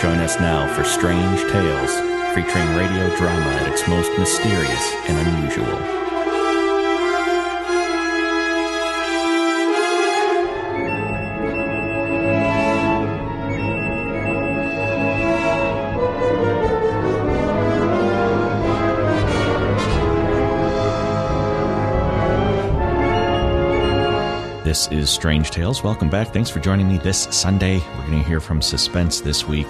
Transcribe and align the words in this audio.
Join 0.00 0.18
us 0.18 0.38
now 0.38 0.72
for 0.74 0.84
Strange 0.84 1.40
Tales, 1.50 1.92
featuring 2.34 2.76
radio 2.76 3.16
drama 3.16 3.50
at 3.60 3.72
its 3.72 3.88
most 3.88 4.16
mysterious 4.16 4.94
and 5.08 5.18
unusual. 5.26 6.03
This 24.64 24.88
is 24.90 25.10
Strange 25.10 25.50
Tales. 25.50 25.84
Welcome 25.84 26.08
back. 26.08 26.28
Thanks 26.32 26.48
for 26.48 26.58
joining 26.58 26.88
me 26.88 26.96
this 26.96 27.28
Sunday. 27.30 27.80
We're 27.80 28.06
going 28.06 28.22
to 28.22 28.26
hear 28.26 28.40
from 28.40 28.62
Suspense 28.62 29.20
this 29.20 29.46
week. 29.46 29.68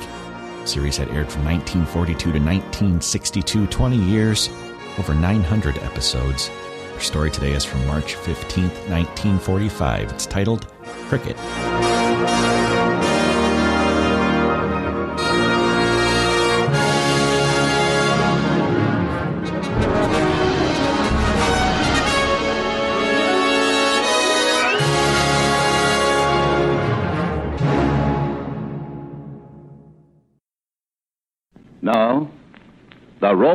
The 0.60 0.66
series 0.66 0.96
had 0.96 1.08
aired 1.08 1.32
from 1.32 1.44
1942 1.44 2.16
to 2.16 2.38
1962, 2.38 3.66
20 3.66 3.96
years, 3.96 4.50
over 4.96 5.12
900 5.12 5.78
episodes. 5.78 6.48
Our 6.92 7.00
story 7.00 7.32
today 7.32 7.54
is 7.54 7.64
from 7.64 7.84
March 7.88 8.14
15th, 8.14 8.88
1945. 8.88 10.12
It's 10.12 10.26
titled 10.26 10.68
Cricket. 11.08 11.36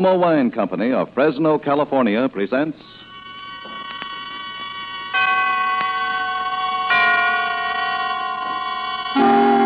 Roma 0.01 0.17
Wine 0.17 0.49
Company 0.49 0.93
of 0.93 1.13
Fresno, 1.13 1.59
California 1.59 2.29
presents. 2.29 2.77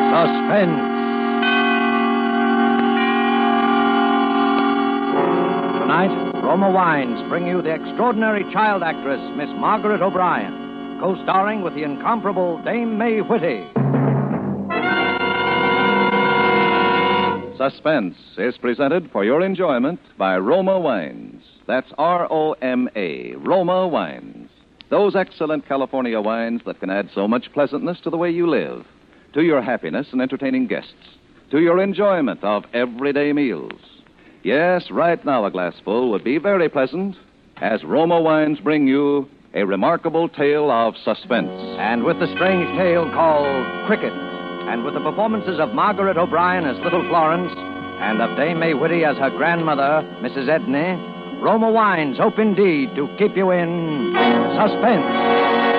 Suspense. 0.09 0.81
Tonight, 5.78 6.42
Roma 6.44 6.72
Wines 6.72 7.30
bring 7.30 7.45
you 7.45 7.61
the 7.61 7.70
extraordinary 7.70 8.42
child 8.52 8.81
actress, 8.81 9.22
Miss 9.38 9.50
Margaret 9.50 10.02
O'Brien, 10.02 10.98
co 11.00 11.16
starring 11.22 11.61
with 11.61 11.76
the 11.76 11.84
incomparable 11.84 12.59
Dame 12.64 12.98
May 12.98 13.22
Whitty. 13.22 13.83
Suspense 17.63 18.17
is 18.37 18.57
presented 18.57 19.09
for 19.11 19.23
your 19.23 19.41
enjoyment 19.41 19.97
by 20.17 20.37
Roma 20.37 20.77
Wines. 20.77 21.41
That's 21.65 21.87
R 21.97 22.27
O 22.29 22.53
M 22.61 22.89
A, 22.93 23.35
Roma 23.35 23.87
Wines. 23.87 24.49
Those 24.89 25.15
excellent 25.15 25.65
California 25.65 26.19
wines 26.19 26.59
that 26.65 26.81
can 26.81 26.89
add 26.89 27.09
so 27.15 27.25
much 27.25 27.53
pleasantness 27.53 28.01
to 28.01 28.09
the 28.09 28.17
way 28.17 28.29
you 28.31 28.49
live, 28.49 28.85
to 29.33 29.43
your 29.43 29.61
happiness 29.61 30.07
in 30.11 30.19
entertaining 30.19 30.67
guests, 30.67 30.91
to 31.51 31.61
your 31.61 31.81
enjoyment 31.81 32.43
of 32.43 32.65
everyday 32.73 33.31
meals. 33.31 33.80
Yes, 34.43 34.91
right 34.91 35.23
now 35.23 35.45
a 35.45 35.51
glassful 35.51 36.11
would 36.11 36.25
be 36.25 36.39
very 36.39 36.67
pleasant 36.67 37.15
as 37.61 37.81
Roma 37.85 38.19
Wines 38.19 38.59
bring 38.59 38.87
you 38.87 39.30
a 39.53 39.63
remarkable 39.63 40.27
tale 40.27 40.69
of 40.69 40.95
suspense. 40.97 41.49
And 41.80 42.03
with 42.03 42.19
the 42.19 42.27
strange 42.35 42.77
tale 42.77 43.09
called 43.13 43.87
Cricket 43.87 44.33
and 44.69 44.83
with 44.83 44.93
the 44.93 44.99
performances 44.99 45.59
of 45.59 45.73
Margaret 45.73 46.17
O'Brien 46.17 46.65
as 46.65 46.77
Little 46.79 47.07
Florence 47.07 47.53
and 47.57 48.21
of 48.21 48.35
Dame 48.37 48.59
May 48.59 48.73
Whitty 48.73 49.03
as 49.03 49.17
her 49.17 49.29
grandmother, 49.29 50.01
Mrs. 50.21 50.47
Edney, 50.47 51.41
Roma 51.41 51.69
Wines 51.69 52.17
hope 52.17 52.39
indeed 52.39 52.95
to 52.95 53.07
keep 53.17 53.35
you 53.35 53.51
in 53.51 54.13
suspense. 54.55 55.73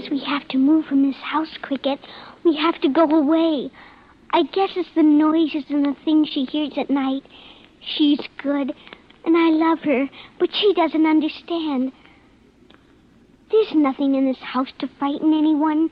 Says 0.00 0.10
we 0.10 0.24
have 0.24 0.46
to 0.48 0.58
move 0.58 0.86
from 0.86 1.02
this 1.02 1.20
house, 1.22 1.56
Cricket. 1.62 1.98
We 2.44 2.56
have 2.56 2.80
to 2.82 2.88
go 2.88 3.04
away. 3.04 3.70
I 4.32 4.42
guess 4.42 4.70
it's 4.76 4.88
the 4.94 5.02
noises 5.02 5.64
and 5.68 5.84
the 5.84 5.96
things 6.04 6.28
she 6.28 6.44
hears 6.44 6.72
at 6.76 6.90
night. 6.90 7.22
She's 7.80 8.20
good, 8.42 8.72
and 9.24 9.36
I 9.36 9.50
love 9.50 9.80
her, 9.80 10.08
but 10.38 10.50
she 10.52 10.74
doesn't 10.74 11.06
understand. 11.06 11.92
There's 13.50 13.74
nothing 13.74 14.14
in 14.14 14.26
this 14.26 14.42
house 14.42 14.68
to 14.80 14.88
frighten 14.98 15.32
anyone, 15.32 15.90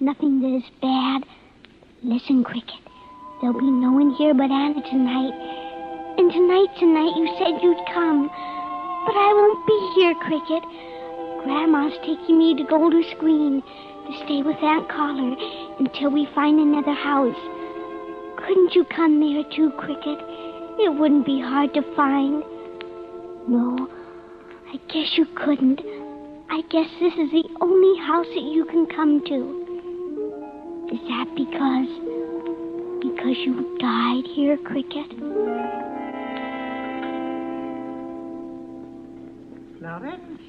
nothing 0.00 0.42
that 0.42 0.56
is 0.56 0.70
bad. 0.82 1.24
Listen, 2.02 2.44
Cricket. 2.44 2.82
There'll 3.40 3.58
be 3.58 3.70
no 3.70 3.92
one 3.92 4.14
here 4.14 4.34
but 4.34 4.50
Anna 4.50 4.82
tonight. 4.82 5.32
And 6.18 6.30
tonight, 6.30 6.68
tonight, 6.78 7.16
you 7.16 7.34
said 7.38 7.62
you'd 7.62 7.86
come. 7.94 8.28
But 9.06 9.16
I 9.16 9.32
won't 9.32 9.66
be 9.66 9.92
here, 9.94 10.14
Cricket. 10.16 10.62
Grandma's 11.44 11.92
taking 12.00 12.38
me 12.38 12.54
to 12.56 12.64
Golders 12.64 13.06
Green 13.18 13.62
to 13.62 14.24
stay 14.24 14.42
with 14.42 14.56
Aunt 14.62 14.88
Collar 14.88 15.36
until 15.78 16.10
we 16.10 16.26
find 16.34 16.58
another 16.58 16.94
house. 16.94 17.36
Couldn't 18.38 18.74
you 18.74 18.84
come 18.84 19.20
there 19.20 19.44
too, 19.54 19.70
Cricket? 19.78 20.18
It 20.78 20.94
wouldn't 20.98 21.26
be 21.26 21.40
hard 21.40 21.74
to 21.74 21.82
find. 21.94 22.42
No, 23.48 23.88
I 24.72 24.76
guess 24.92 25.16
you 25.16 25.26
couldn't. 25.34 25.80
I 26.50 26.62
guess 26.70 26.88
this 27.00 27.14
is 27.14 27.30
the 27.30 27.44
only 27.60 28.00
house 28.00 28.26
that 28.34 28.42
you 28.42 28.64
can 28.64 28.86
come 28.86 29.22
to. 29.26 29.68
Is 30.92 31.00
that 31.08 31.26
because 31.36 31.88
because 33.02 33.36
you 33.44 33.76
died 33.78 34.24
here, 34.34 34.56
Cricket? 34.56 35.10
Florence, 39.78 40.40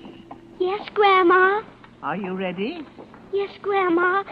Yes, 0.59 0.81
Grandma. 0.93 1.61
are 2.03 2.15
you 2.17 2.33
ready? 2.35 2.85
Yes, 3.33 3.49
Grandma. 3.61 4.23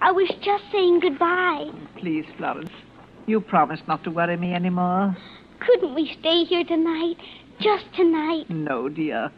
I 0.00 0.12
was 0.12 0.28
just 0.42 0.64
saying 0.72 1.00
goodbye. 1.00 1.70
Please, 1.98 2.24
Florence. 2.36 2.70
You 3.26 3.40
promised 3.40 3.86
not 3.88 4.02
to 4.04 4.10
worry 4.10 4.36
me 4.36 4.52
anymore. 4.52 5.16
Couldn't 5.60 5.94
we 5.94 6.14
stay 6.20 6.44
here 6.44 6.64
tonight? 6.64 7.16
Just 7.60 7.84
tonight. 7.96 8.48
No, 8.50 8.88
dear. 8.88 9.30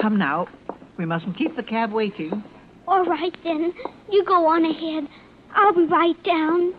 Come 0.00 0.18
now. 0.18 0.48
We 0.96 1.04
mustn't 1.04 1.36
keep 1.36 1.56
the 1.56 1.62
cab 1.62 1.92
waiting. 1.92 2.42
All 2.88 3.04
right, 3.04 3.36
then. 3.44 3.72
You 4.10 4.24
go 4.24 4.46
on 4.46 4.64
ahead. 4.64 5.08
I'll 5.54 5.74
be 5.74 5.84
right 5.86 6.22
down. 6.24 6.74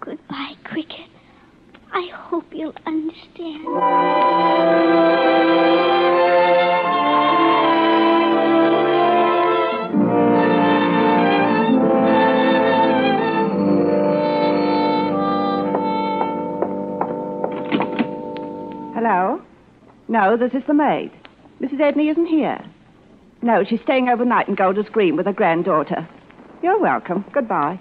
Goodbye, 0.00 0.54
Cricket. 0.64 1.08
I 1.92 2.08
hope 2.12 2.44
you'll 2.52 2.74
understand. 2.86 3.64
Hello? 19.08 19.40
No, 20.08 20.36
this 20.36 20.52
is 20.52 20.66
the 20.66 20.74
maid. 20.74 21.12
Mrs. 21.60 21.74
Edney 21.78 22.10
isn't 22.10 22.26
here. 22.26 22.58
No, 23.40 23.62
she's 23.62 23.80
staying 23.82 24.08
overnight 24.08 24.48
in 24.48 24.56
Golders 24.56 24.88
Green 24.90 25.14
with 25.16 25.26
her 25.26 25.32
granddaughter. 25.32 26.08
You're 26.60 26.80
welcome. 26.80 27.24
Goodbye. 27.32 27.78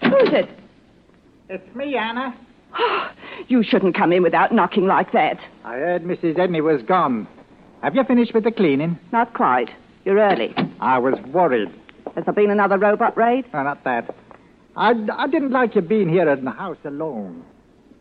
Who's 0.00 0.30
it? 0.32 0.48
It's 1.50 1.76
me, 1.76 1.94
Anna. 1.98 2.34
Oh, 2.78 3.10
You 3.48 3.62
shouldn't 3.62 3.94
come 3.94 4.14
in 4.14 4.22
without 4.22 4.50
knocking 4.50 4.86
like 4.86 5.12
that. 5.12 5.36
I 5.62 5.74
heard 5.74 6.02
Mrs. 6.04 6.38
Edney 6.38 6.62
was 6.62 6.80
gone. 6.84 7.28
Have 7.82 7.94
you 7.94 8.04
finished 8.04 8.32
with 8.32 8.44
the 8.44 8.50
cleaning? 8.50 8.98
Not 9.12 9.34
quite. 9.34 9.68
You're 10.06 10.16
early. 10.16 10.54
I 10.80 10.98
was 10.98 11.20
worried. 11.34 11.68
Has 12.14 12.24
there 12.24 12.32
been 12.32 12.50
another 12.50 12.78
robot 12.78 13.14
raid? 13.14 13.44
No, 13.52 13.62
not 13.62 13.84
that. 13.84 14.14
I, 14.74 14.94
I 15.12 15.26
didn't 15.26 15.50
like 15.50 15.74
you 15.74 15.82
being 15.82 16.08
here 16.08 16.30
in 16.30 16.46
the 16.46 16.50
house 16.50 16.78
alone. 16.86 17.44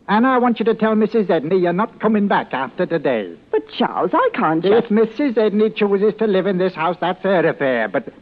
And 0.08 0.28
I 0.28 0.38
want 0.38 0.60
you 0.60 0.66
to 0.66 0.76
tell 0.76 0.96
Mrs. 0.96 1.28
Edney 1.28 1.62
you're 1.62 1.72
not 1.72 2.00
coming 2.02 2.28
back 2.28 2.54
after 2.54 2.86
today. 2.86 3.36
But, 3.52 3.70
Charles, 3.78 4.12
I 4.14 4.30
can't 4.34 4.66
If. 4.66 4.86
Mrs. 4.86 5.36
Edney 5.36 5.74
chooses 5.74 6.14
to 6.20 6.28
live 6.28 6.46
in 6.46 6.58
this 6.58 6.74
house, 6.74 6.98
that's 7.00 7.24
her 7.24 7.48
affair. 7.48 7.88
But 7.88 8.14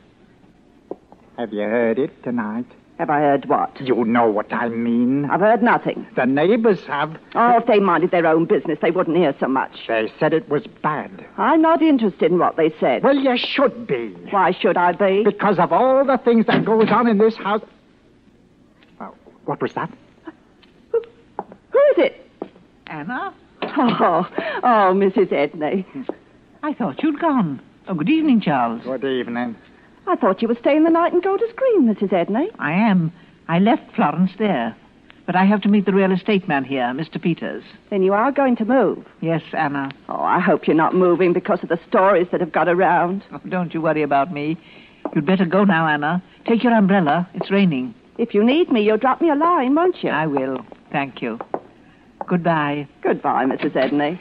have 1.38 1.51
you 1.51 1.62
heard 1.62 1.98
it 1.98 2.24
tonight? 2.24 2.66
Have 3.00 3.10
I 3.10 3.19
heard 3.22 3.50
what? 3.50 3.81
You 3.81 4.06
know 4.06 4.30
what 4.30 4.54
I 4.54 4.69
mean. 4.69 5.25
I've 5.25 5.39
heard 5.39 5.63
nothing. 5.63 6.06
The 6.16 6.25
neighbors 6.25 6.83
have. 6.86 7.18
Oh, 7.33 7.57
if 7.57 7.66
they 7.66 7.80
minded 7.80 8.12
their 8.12 8.28
own 8.28 8.45
business, 8.45 8.78
they 8.80 8.92
wouldn't 8.92 9.18
hear 9.18 9.33
so 9.39 9.48
much. 9.48 9.88
They 9.88 10.13
said 10.19 10.36
it 10.36 10.48
was 10.50 10.68
bad. 10.83 11.25
I'm 11.39 11.63
not 11.63 11.81
interested 11.81 12.31
in 12.31 12.38
what 12.38 12.57
they 12.57 12.69
said. 12.80 13.01
Well, 13.01 13.16
you 13.16 13.36
should 13.38 13.88
be. 13.88 14.10
Why 14.30 14.51
should 14.51 14.78
I 14.78 14.92
be? 14.92 15.24
Because 15.24 15.57
of 15.57 15.74
all 15.74 16.06
the 16.06 16.19
things 16.19 16.45
that 16.45 16.63
goes 16.63 16.89
on 16.92 17.07
in 17.07 17.18
this 17.18 17.36
house. 17.38 17.63
Oh, 19.00 19.16
what 19.45 19.60
was 19.63 19.74
that? 19.74 19.92
Who 21.71 21.79
is 21.91 21.97
it? 21.97 22.29
Anna? 22.88 23.33
Oh, 23.63 24.27
oh, 24.63 24.94
Mrs. 24.94 25.29
Edney. 25.31 25.85
I 26.63 26.73
thought 26.73 27.01
you'd 27.01 27.19
gone. 27.19 27.62
Oh, 27.88 27.94
good 27.94 28.09
evening, 28.09 28.41
Charles. 28.41 28.81
Good 28.83 29.06
evening. 29.06 29.56
I 30.07 30.15
thought 30.15 30.41
you 30.41 30.47
were 30.47 30.57
staying 30.59 30.83
the 30.83 30.89
night 30.89 31.13
in 31.13 31.21
Golders 31.21 31.51
Green, 31.56 31.88
Mrs. 31.88 32.09
Edney. 32.12 32.47
I 32.59 32.73
am. 32.73 33.13
I 33.47 33.59
left 33.59 33.95
Florence 33.95 34.31
there. 34.38 34.75
But 35.25 35.35
I 35.35 35.45
have 35.45 35.62
to 35.62 35.69
meet 35.69 35.85
the 35.85 35.94
real 35.94 36.12
estate 36.12 36.47
man 36.47 36.65
here, 36.65 36.83
Mr. 36.85 37.21
Peters. 37.21 37.63
Then 37.89 38.01
you 38.03 38.13
are 38.13 38.31
going 38.31 38.56
to 38.57 38.65
move. 38.65 39.06
Yes, 39.21 39.44
Anna. 39.53 39.91
Oh, 40.09 40.21
I 40.21 40.39
hope 40.39 40.68
you're 40.68 40.75
not 40.75 40.95
moving 40.95 41.31
because 41.31 41.59
of 41.63 41.69
the 41.69 41.79
stories 41.88 42.27
that 42.31 42.41
have 42.41 42.51
got 42.51 42.68
around. 42.68 43.23
Oh, 43.31 43.39
don't 43.47 43.73
you 43.73 43.81
worry 43.81 44.01
about 44.01 44.33
me. 44.33 44.57
You'd 45.15 45.25
better 45.25 45.45
go 45.45 45.63
now, 45.63 45.88
Anna. 45.88 46.21
Take 46.47 46.63
your 46.63 46.73
umbrella. 46.73 47.29
It's 47.33 47.51
raining. 47.51 47.94
If 48.18 48.33
you 48.33 48.44
need 48.44 48.71
me, 48.71 48.83
you'll 48.83 48.97
drop 48.97 49.21
me 49.21 49.29
a 49.29 49.35
line, 49.35 49.75
won't 49.75 50.03
you? 50.03 50.09
I 50.09 50.27
will. 50.27 50.65
Thank 50.91 51.21
you. 51.21 51.39
Goodbye. 52.31 52.88
Goodbye, 53.04 53.44
Mrs. 53.44 53.74
Edney. 53.74 54.18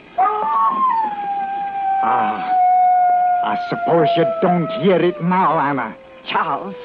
Ah, 2.03 2.51
I 3.45 3.57
suppose 3.69 4.07
you 4.17 4.25
don't 4.41 4.67
hear 4.83 4.97
it 4.97 5.23
now, 5.23 5.57
Anna. 5.57 5.95
Charles. 6.29 6.75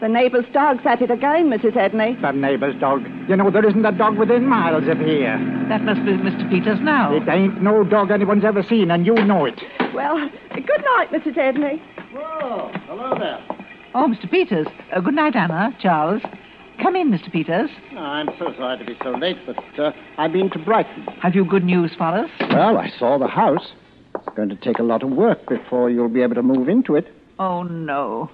The 0.00 0.08
neighbor's 0.08 0.46
dog's 0.52 0.84
at 0.84 1.00
it 1.00 1.12
again, 1.12 1.48
Mrs. 1.48 1.74
Edney. 1.76 2.20
The 2.20 2.32
neighbor's 2.32 2.74
dog. 2.80 3.04
You 3.28 3.36
know, 3.36 3.52
there 3.52 3.64
isn't 3.64 3.86
a 3.86 3.92
dog 3.92 4.18
within 4.18 4.46
miles 4.48 4.88
of 4.88 4.98
here. 4.98 5.38
That 5.68 5.84
must 5.84 6.04
be 6.04 6.14
Mr. 6.14 6.50
Peters 6.50 6.80
now. 6.80 7.14
It 7.14 7.28
ain't 7.28 7.62
no 7.62 7.84
dog 7.84 8.10
anyone's 8.10 8.44
ever 8.44 8.64
seen, 8.64 8.90
and 8.90 9.06
you 9.06 9.14
know 9.14 9.44
it. 9.44 9.62
Well, 9.94 10.28
good 10.52 10.84
night, 10.96 11.12
Mrs. 11.12 11.36
Edney. 11.36 11.80
Oh, 12.16 12.72
hello 12.88 13.14
there. 13.16 13.38
Oh, 13.94 14.08
Mr. 14.08 14.28
Peters. 14.28 14.66
Uh, 14.92 15.00
good 15.00 15.14
night, 15.14 15.36
Anna. 15.36 15.72
Charles. 15.80 16.22
Come 16.82 16.96
in, 16.96 17.10
Mr. 17.10 17.30
Peters. 17.30 17.70
I'm 17.96 18.28
so 18.38 18.54
sorry 18.56 18.78
to 18.78 18.84
be 18.84 18.96
so 19.02 19.10
late, 19.10 19.36
but 19.44 19.78
uh, 19.78 19.92
I've 20.16 20.32
been 20.32 20.48
to 20.50 20.58
Brighton. 20.58 21.04
Have 21.22 21.34
you 21.34 21.44
good 21.44 21.64
news 21.64 21.92
for 21.96 22.04
us? 22.04 22.30
Well, 22.40 22.78
I 22.78 22.88
saw 22.98 23.18
the 23.18 23.26
house. 23.26 23.72
It's 24.14 24.36
going 24.36 24.48
to 24.48 24.56
take 24.56 24.78
a 24.78 24.82
lot 24.82 25.02
of 25.02 25.10
work 25.10 25.46
before 25.46 25.90
you'll 25.90 26.08
be 26.08 26.22
able 26.22 26.36
to 26.36 26.42
move 26.42 26.68
into 26.68 26.96
it. 26.96 27.08
Oh, 27.38 27.62
no. 27.64 28.30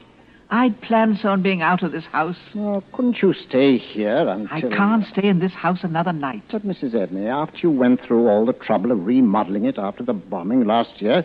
I'd 0.51 0.81
planned 0.81 1.19
so 1.21 1.31
on 1.31 1.43
being 1.43 1.61
out 1.61 1.83
of 1.83 1.91
this 1.91 2.05
house. 2.05 2.37
Well, 2.55 2.85
couldn't 2.93 3.21
you 3.21 3.35
stay 3.35 3.79
here 3.79 4.29
until... 4.29 4.73
I 4.73 4.77
can't 4.77 5.05
stay 5.07 5.27
in 5.27 5.41
this 5.41 5.53
house 5.53 5.81
another 5.83 6.13
night. 6.13 6.45
But, 6.53 6.65
Mrs. 6.65 6.95
Edney, 6.95 7.29
after 7.29 7.59
you 7.59 7.71
went 7.73 8.01
through 8.07 8.29
all 8.29 8.47
the 8.47 8.53
trouble 8.53 8.93
of 8.93 9.05
remodeling 9.05 9.65
it 9.65 9.77
after 9.77 10.05
the 10.05 10.13
bombing 10.13 10.65
last 10.65 11.03
year, 11.03 11.25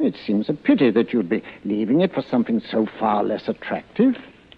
it 0.00 0.16
seems 0.26 0.48
a 0.48 0.54
pity 0.54 0.90
that 0.90 1.12
you'd 1.12 1.28
be 1.28 1.42
leaving 1.64 2.00
it 2.00 2.14
for 2.14 2.24
something 2.30 2.62
so 2.70 2.86
far 2.98 3.22
less 3.22 3.46
attractive. 3.46 4.14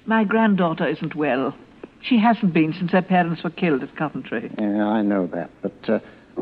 My 0.07 0.23
granddaughter 0.23 0.87
isn't 0.87 1.17
well. 1.17 1.55
She 2.09 2.19
hasn't 2.19 2.53
been 2.53 2.75
since 2.79 2.93
her 2.93 3.03
parents 3.03 3.43
were 3.43 3.51
killed 3.51 3.83
at 3.83 3.97
Coventry. 3.97 4.51
Yeah, 4.59 4.87
I 4.87 5.01
know 5.03 5.27
that, 5.29 5.51
but 5.63 5.89
uh, 5.89 5.99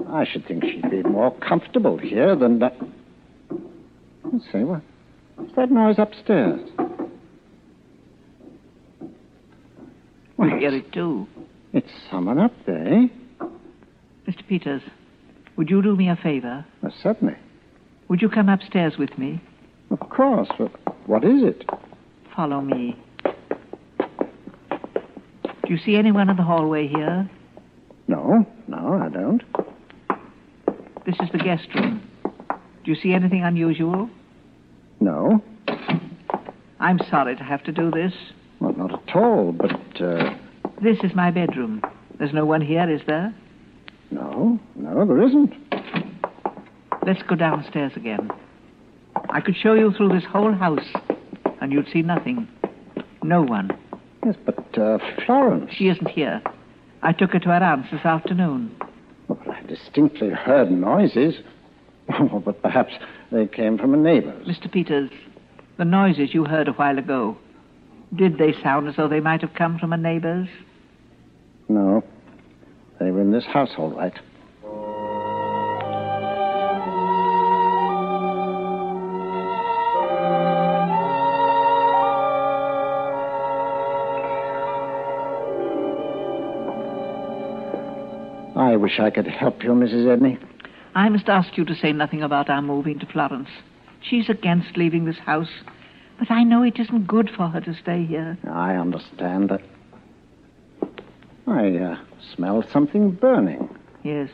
I 0.08 0.24
should 0.24 0.46
think 0.46 0.64
she'd 0.64 0.90
be 0.90 1.02
more 1.04 1.32
comfortable 1.38 1.98
here 1.98 2.34
than 2.34 2.58
that. 2.58 2.76
Let's 4.24 4.44
see, 4.50 4.58
what? 4.58 4.82
What's 5.36 5.54
that 5.54 5.70
noise 5.70 5.96
upstairs? 5.98 6.60
We 10.36 10.48
hear 10.50 10.74
it 10.74 10.92
too. 10.92 11.28
It's 11.72 11.92
someone 12.10 12.38
up 12.38 12.52
there, 12.66 12.86
eh? 12.86 13.06
Mr. 14.26 14.46
Peters, 14.48 14.82
would 15.56 15.70
you 15.70 15.80
do 15.80 15.94
me 15.94 16.08
a 16.08 16.16
favor? 16.16 16.64
Well, 16.82 16.92
certainly. 17.02 17.36
Would 18.08 18.20
you 18.20 18.28
come 18.28 18.48
upstairs 18.48 18.94
with 18.98 19.16
me? 19.16 19.40
Of 19.90 20.00
course. 20.10 20.48
But 20.58 20.72
what 21.06 21.24
is 21.24 21.42
it? 21.44 21.64
Follow 22.34 22.60
me. 22.60 22.96
Do 25.66 25.72
you 25.72 25.78
see 25.78 25.96
anyone 25.96 26.28
in 26.28 26.36
the 26.36 26.42
hallway 26.42 26.88
here? 26.88 27.28
No, 28.08 28.46
no, 28.68 29.00
I 29.02 29.08
don't. 29.08 29.42
This 31.06 31.14
is 31.22 31.28
the 31.32 31.38
guest 31.38 31.68
room. 31.74 32.02
Do 32.84 32.90
you 32.90 32.94
see 32.96 33.12
anything 33.12 33.42
unusual? 33.44 34.10
No. 35.00 35.42
I'm 36.80 36.98
sorry 37.10 37.36
to 37.36 37.44
have 37.44 37.62
to 37.64 37.72
do 37.72 37.90
this. 37.90 38.12
Well, 38.60 38.72
not 38.74 38.92
at 39.08 39.16
all, 39.16 39.52
but, 39.52 40.00
uh, 40.00 40.34
This 40.82 40.98
is 41.04 41.14
my 41.14 41.30
bedroom. 41.30 41.82
There's 42.18 42.32
no 42.32 42.44
one 42.44 42.60
here, 42.60 42.88
is 42.90 43.00
there? 43.06 43.34
no, 44.10 44.58
no, 44.76 45.06
there 45.06 45.22
isn't. 45.22 45.54
Let's 47.06 47.22
go 47.22 47.34
downstairs 47.34 47.92
again. 47.96 48.30
I 49.30 49.40
could 49.40 49.56
show 49.56 49.72
you 49.74 49.92
through 49.92 50.10
this 50.10 50.24
whole 50.24 50.52
house, 50.52 50.86
and 51.60 51.72
you'd 51.72 51.88
see 51.92 52.02
nothing. 52.02 52.46
No 53.22 53.42
one. 53.42 53.70
Yes, 54.24 54.36
but, 54.44 54.61
uh, 54.78 54.98
Florence. 55.24 55.70
She 55.74 55.88
isn't 55.88 56.08
here. 56.08 56.42
I 57.02 57.12
took 57.12 57.32
her 57.32 57.38
to 57.40 57.48
her 57.48 57.62
aunt's 57.62 57.90
this 57.90 58.04
afternoon. 58.04 58.74
Well, 59.28 59.40
I 59.50 59.62
distinctly 59.66 60.30
heard 60.30 60.70
noises. 60.70 61.36
But 62.44 62.60
perhaps 62.62 62.92
they 63.30 63.46
came 63.46 63.78
from 63.78 63.94
a 63.94 63.96
neighbor's. 63.96 64.46
Mr. 64.46 64.70
Peters, 64.70 65.10
the 65.78 65.84
noises 65.84 66.34
you 66.34 66.44
heard 66.44 66.68
a 66.68 66.72
while 66.72 66.98
ago, 66.98 67.38
did 68.14 68.38
they 68.38 68.52
sound 68.62 68.88
as 68.88 68.96
though 68.96 69.08
they 69.08 69.20
might 69.20 69.40
have 69.40 69.54
come 69.54 69.78
from 69.78 69.92
a 69.92 69.96
neighbor's? 69.96 70.48
No, 71.68 72.02
they 73.00 73.10
were 73.10 73.22
in 73.22 73.32
this 73.32 73.44
house, 73.46 73.70
all 73.78 73.90
right. 73.90 74.18
Wish 88.82 88.98
I 88.98 89.10
could 89.10 89.28
help 89.28 89.62
you, 89.62 89.70
Mrs. 89.70 90.06
Edney. 90.06 90.38
I 90.96 91.08
must 91.08 91.28
ask 91.28 91.56
you 91.56 91.64
to 91.64 91.74
say 91.74 91.92
nothing 91.92 92.20
about 92.20 92.50
our 92.50 92.60
moving 92.60 92.98
to 92.98 93.06
Florence. 93.06 93.48
She's 94.02 94.28
against 94.28 94.76
leaving 94.76 95.04
this 95.04 95.18
house, 95.18 95.52
but 96.18 96.32
I 96.32 96.42
know 96.42 96.64
it 96.64 96.80
isn't 96.80 97.06
good 97.06 97.30
for 97.34 97.48
her 97.48 97.60
to 97.60 97.74
stay 97.80 98.04
here. 98.04 98.36
I 98.50 98.74
understand 98.74 99.50
that. 99.50 99.62
I 101.46 101.76
uh, 101.76 101.96
smell 102.34 102.64
something 102.72 103.12
burning. 103.12 103.68
Yes, 104.02 104.30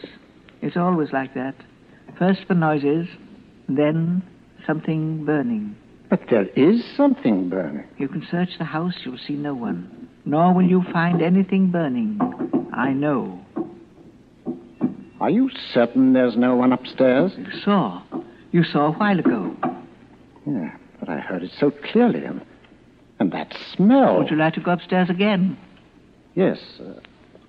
it's 0.62 0.78
always 0.78 1.12
like 1.12 1.34
that. 1.34 1.54
First 2.18 2.48
the 2.48 2.54
noises, 2.54 3.06
then 3.68 4.22
something 4.66 5.26
burning. 5.26 5.76
But 6.08 6.22
there 6.30 6.46
is 6.56 6.82
something 6.96 7.50
burning. 7.50 7.84
You 7.98 8.08
can 8.08 8.26
search 8.30 8.56
the 8.58 8.64
house, 8.64 8.94
you'll 9.04 9.18
see 9.18 9.34
no 9.34 9.52
one. 9.52 10.08
Nor 10.24 10.54
will 10.54 10.66
you 10.66 10.82
find 10.90 11.20
anything 11.20 11.70
burning. 11.70 12.18
I 12.72 12.94
know. 12.94 13.44
Are 15.20 15.30
you 15.30 15.50
certain 15.72 16.12
there's 16.12 16.36
no 16.36 16.54
one 16.54 16.72
upstairs? 16.72 17.32
You 17.36 17.46
saw. 17.64 18.02
You 18.52 18.62
saw 18.62 18.86
a 18.88 18.92
while 18.92 19.18
ago. 19.18 19.54
Yeah, 20.46 20.76
but 21.00 21.08
I 21.08 21.18
heard 21.18 21.42
it 21.42 21.50
so 21.58 21.70
clearly. 21.70 22.24
And, 22.24 22.40
and 23.18 23.32
that 23.32 23.54
smell. 23.74 24.18
Would 24.18 24.30
you 24.30 24.36
like 24.36 24.54
to 24.54 24.60
go 24.60 24.70
upstairs 24.70 25.10
again? 25.10 25.58
Yes. 26.34 26.58
Uh, 26.80 27.00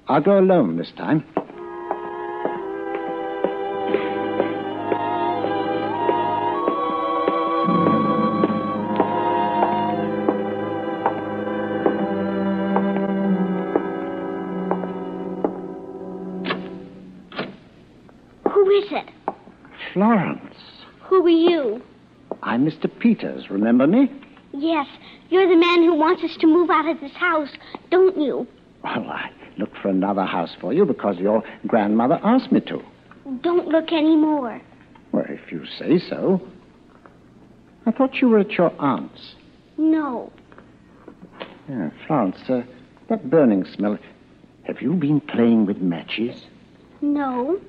I'll 0.08 0.22
go 0.22 0.40
alone 0.40 0.78
this 0.78 0.92
time. 0.98 1.24
Remember 23.50 23.88
me? 23.88 24.12
Yes, 24.53 24.88
you're 25.29 25.48
the 25.48 25.56
man 25.56 25.84
who 25.84 25.96
wants 25.96 26.24
us 26.24 26.36
to 26.38 26.48
move 26.48 26.70
out 26.70 26.88
of 26.88 27.00
this 27.01 27.13
house, 27.13 27.50
don't 27.91 28.18
you? 28.20 28.48
Well, 28.84 29.10
I 29.10 29.32
looked 29.58 29.77
for 29.77 29.89
another 29.89 30.24
house 30.25 30.56
for 30.60 30.74
you 30.74 30.86
because 30.86 31.18
your 31.18 31.44
grandmother 31.68 32.20
asked 32.24 32.51
me 32.51 32.62
to. 32.62 32.82
Don't 33.41 33.68
look 33.68 33.91
anymore. 33.91 34.62
Well, 35.12 35.25
if 35.27 35.51
you 35.51 35.65
say 35.77 36.00
so. 36.00 36.41
I 37.86 37.91
thought 37.91 38.15
you 38.22 38.29
were 38.29 38.39
at 38.39 38.51
your 38.51 38.74
aunt's. 38.79 39.36
No. 39.77 40.32
Yeah, 41.68 41.89
Florence, 42.08 42.38
uh, 42.50 42.63
that 43.08 43.29
burning 43.29 43.65
smell. 43.65 43.98
Have 44.63 44.82
you 44.82 44.94
been 44.94 45.22
playing 45.22 45.65
with 45.65 45.77
matches? 45.77 46.44
No. 47.01 47.60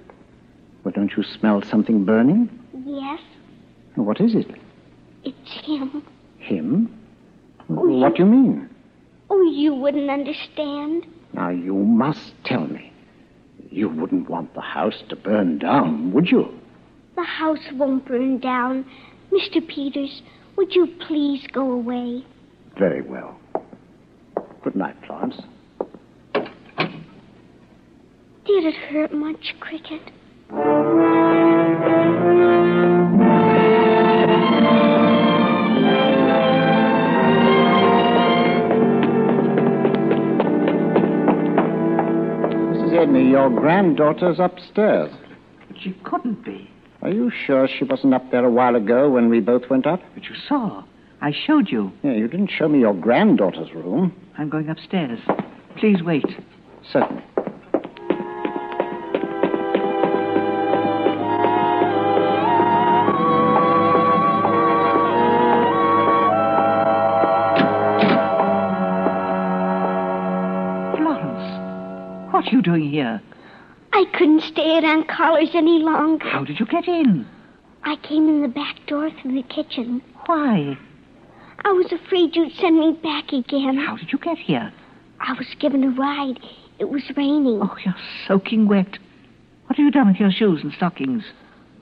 Well, 0.84 0.92
don't 0.92 1.12
you 1.16 1.22
smell 1.22 1.62
something 1.62 2.04
burning? 2.04 2.48
Yes. 2.84 3.20
What 3.94 4.20
is 4.20 4.34
it? 4.34 4.50
It's 5.24 5.66
him. 5.66 6.02
Him? 6.38 6.98
Oh. 7.68 7.74
What 7.98 8.16
do 8.16 8.22
you 8.24 8.28
mean? 8.28 8.68
Oh, 9.28 9.42
you 9.42 9.74
wouldn't 9.74 10.10
understand. 10.10 11.06
Now, 11.32 11.50
you 11.50 11.74
must 11.74 12.32
tell 12.44 12.66
me. 12.66 12.92
You 13.70 13.88
wouldn't 13.88 14.28
want 14.28 14.54
the 14.54 14.60
house 14.60 15.02
to 15.08 15.16
burn 15.16 15.58
down, 15.58 16.12
would 16.12 16.28
you? 16.30 16.48
The 17.14 17.22
house 17.22 17.70
won't 17.74 18.06
burn 18.06 18.38
down. 18.38 18.84
Mr. 19.30 19.66
Peters, 19.66 20.22
would 20.56 20.74
you 20.74 20.88
please 21.06 21.46
go 21.52 21.70
away? 21.70 22.24
Very 22.78 23.02
well. 23.02 23.38
Good 24.62 24.74
night, 24.74 24.96
Florence. 25.06 25.36
Did 28.44 28.64
it 28.64 28.74
hurt 28.74 29.12
much, 29.12 29.54
Cricket? 29.60 30.02
Edney, 42.90 43.30
your 43.30 43.50
granddaughter's 43.50 44.38
upstairs. 44.38 45.12
But 45.68 45.80
she 45.80 45.92
couldn't 46.04 46.44
be. 46.44 46.70
Are 47.02 47.10
you 47.10 47.30
sure 47.30 47.66
she 47.68 47.84
wasn't 47.84 48.14
up 48.14 48.30
there 48.30 48.44
a 48.44 48.50
while 48.50 48.76
ago 48.76 49.08
when 49.08 49.28
we 49.30 49.40
both 49.40 49.70
went 49.70 49.86
up? 49.86 50.00
But 50.14 50.24
you 50.24 50.34
saw. 50.48 50.84
I 51.22 51.32
showed 51.32 51.68
you. 51.70 51.92
Yeah, 52.02 52.12
you 52.12 52.28
didn't 52.28 52.50
show 52.50 52.68
me 52.68 52.80
your 52.80 52.94
granddaughter's 52.94 53.72
room. 53.72 54.14
I'm 54.38 54.48
going 54.48 54.68
upstairs. 54.68 55.18
Please 55.78 56.02
wait. 56.02 56.24
Certainly. 56.92 57.22
Couldn't 74.90 75.04
stay 75.04 75.12
at 75.12 75.14
Aunt 75.14 75.16
Collar's 75.16 75.50
any 75.54 75.82
longer. 75.82 76.28
How 76.28 76.44
did 76.44 76.58
you 76.58 76.66
get 76.66 76.88
in? 76.88 77.26
I 77.84 77.96
came 77.96 78.28
in 78.28 78.42
the 78.42 78.48
back 78.48 78.76
door 78.86 79.10
through 79.10 79.34
the 79.34 79.48
kitchen. 79.48 80.02
Why? 80.26 80.78
I 81.64 81.72
was 81.72 81.92
afraid 81.92 82.36
you'd 82.36 82.52
send 82.54 82.78
me 82.78 82.92
back 83.02 83.32
again. 83.32 83.76
How 83.76 83.96
did 83.96 84.12
you 84.12 84.18
get 84.18 84.38
here? 84.38 84.72
I 85.20 85.32
was 85.34 85.46
given 85.58 85.84
a 85.84 85.90
ride. 85.90 86.40
It 86.78 86.88
was 86.88 87.02
raining. 87.16 87.60
Oh, 87.62 87.76
you're 87.84 87.94
soaking 88.26 88.68
wet. 88.68 88.98
What 89.66 89.76
have 89.76 89.84
you 89.84 89.90
done 89.90 90.08
with 90.08 90.16
your 90.16 90.30
shoes 90.30 90.60
and 90.62 90.72
stockings? 90.72 91.24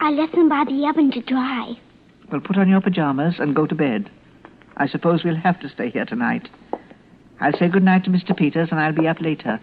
I 0.01 0.11
left 0.11 0.35
them 0.35 0.49
by 0.49 0.65
the 0.65 0.87
oven 0.89 1.11
to 1.13 1.23
dry. 1.23 1.75
Well, 2.31 2.41
put 2.41 2.57
on 2.57 2.69
your 2.69 2.81
pajamas 2.81 3.37
and 3.39 3.55
go 3.57 3.67
to 3.67 3.75
bed. 3.75 4.11
I 4.77 4.87
suppose 4.87 5.25
we'll 5.25 5.37
have 5.37 5.61
to 5.61 5.69
stay 5.69 5.91
here 5.91 6.05
tonight. 6.05 6.49
I'll 7.41 7.57
say 7.57 7.69
good 7.69 7.85
night 7.85 8.05
to 8.05 8.11
Mr. 8.11 8.37
Peters, 8.37 8.69
and 8.71 8.81
I'll 8.81 8.93
be 8.93 9.09
up 9.09 9.21
later. 9.21 9.61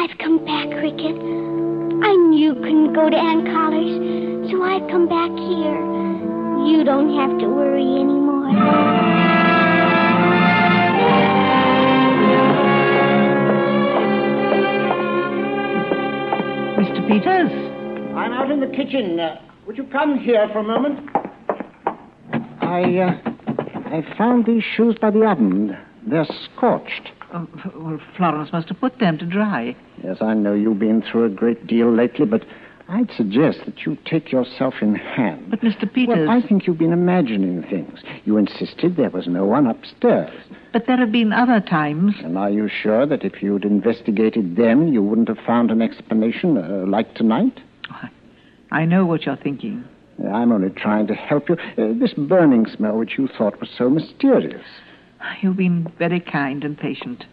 I've 0.00 0.16
come 0.16 0.42
back, 0.46 0.66
Cricket. 0.80 1.14
I 1.14 2.16
knew 2.16 2.38
you 2.38 2.54
couldn't 2.54 2.94
go 2.94 3.10
to 3.10 3.16
Aunt 3.16 3.44
Collar's, 3.44 4.50
so 4.50 4.62
I've 4.62 4.88
come 4.88 5.06
back 5.06 5.28
here. 5.36 5.76
You 6.64 6.84
don't 6.84 7.14
have 7.18 7.38
to 7.38 7.46
worry 7.46 7.82
anymore. 7.82 8.48
Mr. 16.80 17.06
Peters? 17.06 17.52
I'm 18.16 18.32
out 18.32 18.50
in 18.50 18.60
the 18.60 18.74
kitchen. 18.74 19.20
Uh, 19.20 19.38
would 19.66 19.76
you 19.76 19.84
come 19.84 20.18
here 20.18 20.48
for 20.50 20.60
a 20.60 20.62
moment? 20.62 21.10
I, 22.62 23.00
uh, 23.00 23.30
I 23.94 24.14
found 24.16 24.46
these 24.46 24.64
shoes 24.64 24.96
by 24.98 25.10
the 25.10 25.26
oven. 25.26 25.76
They're 26.06 26.24
scorched. 26.56 27.10
Oh, 27.32 27.48
well, 27.76 28.00
Florence 28.16 28.52
must 28.52 28.68
have 28.68 28.80
put 28.80 28.98
them 28.98 29.18
to 29.18 29.26
dry. 29.26 29.76
Yes, 30.02 30.18
I 30.20 30.34
know 30.34 30.54
you've 30.54 30.78
been 30.78 31.02
through 31.02 31.26
a 31.26 31.28
great 31.28 31.66
deal 31.66 31.92
lately, 31.92 32.26
but 32.26 32.44
I'd 32.88 33.10
suggest 33.16 33.60
that 33.66 33.86
you 33.86 33.96
take 34.04 34.32
yourself 34.32 34.74
in 34.82 34.96
hand. 34.96 35.48
But, 35.48 35.60
Mr. 35.60 35.92
Peters. 35.92 36.26
Well, 36.26 36.30
I 36.30 36.42
think 36.46 36.66
you've 36.66 36.78
been 36.78 36.92
imagining 36.92 37.62
things. 37.62 38.00
You 38.24 38.36
insisted 38.36 38.96
there 38.96 39.10
was 39.10 39.28
no 39.28 39.44
one 39.44 39.68
upstairs. 39.68 40.32
But 40.72 40.86
there 40.86 40.96
have 40.96 41.12
been 41.12 41.32
other 41.32 41.60
times. 41.60 42.14
And 42.24 42.36
are 42.36 42.50
you 42.50 42.68
sure 42.68 43.06
that 43.06 43.24
if 43.24 43.42
you'd 43.42 43.64
investigated 43.64 44.56
then, 44.56 44.92
you 44.92 45.02
wouldn't 45.02 45.28
have 45.28 45.38
found 45.46 45.70
an 45.70 45.80
explanation 45.82 46.58
uh, 46.58 46.84
like 46.86 47.14
tonight? 47.14 47.60
I 48.72 48.84
know 48.84 49.06
what 49.06 49.24
you're 49.24 49.36
thinking. 49.36 49.84
I'm 50.32 50.52
only 50.52 50.70
trying 50.70 51.06
to 51.08 51.14
help 51.14 51.48
you. 51.48 51.56
Uh, 51.78 51.98
this 51.98 52.12
burning 52.14 52.66
smell, 52.66 52.96
which 52.98 53.18
you 53.18 53.28
thought 53.38 53.60
was 53.60 53.70
so 53.76 53.88
mysterious. 53.88 54.64
You've 55.42 55.56
been 55.56 55.92
very 55.98 56.20
kind 56.20 56.64
and 56.64 56.78
patient. 56.78 57.24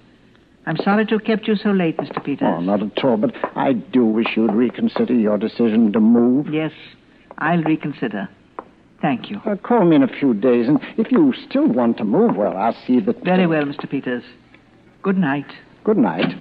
I'm 0.66 0.78
sorry 0.78 1.06
to 1.06 1.16
have 1.16 1.24
kept 1.24 1.48
you 1.48 1.56
so 1.56 1.72
late, 1.72 1.98
Mr. 1.98 2.24
Peters. 2.24 2.48
Oh, 2.52 2.60
not 2.60 2.84
at 2.84 3.04
all, 3.04 3.16
but 3.18 3.34
I 3.56 3.74
do 3.74 4.06
wish 4.06 4.28
you'd 4.36 4.54
reconsider 4.54 5.14
your 5.14 5.38
decision 5.38 5.94
to 5.94 6.00
move. 6.00 6.48
Yes, 6.54 6.74
I'll 7.38 7.64
reconsider. 7.64 8.28
Thank 9.02 9.30
you. 9.30 9.40
Uh, 9.46 9.56
call 9.56 9.86
me 9.86 9.96
in 9.96 10.04
a 10.04 10.08
few 10.08 10.34
days, 10.34 10.68
and 10.68 10.80
if 10.98 11.12
you 11.12 11.34
still 11.48 11.68
want 11.68 11.98
to 11.98 12.04
move, 12.04 12.36
well, 12.36 12.58
I'll 12.58 12.76
see 12.86 13.00
that. 13.00 13.24
Very 13.24 13.48
well, 13.48 13.64
Mr. 13.64 13.90
Peters. 13.90 14.24
Good 15.04 15.18
night. 15.18 15.46
Good 15.84 15.98
night. 15.98 16.34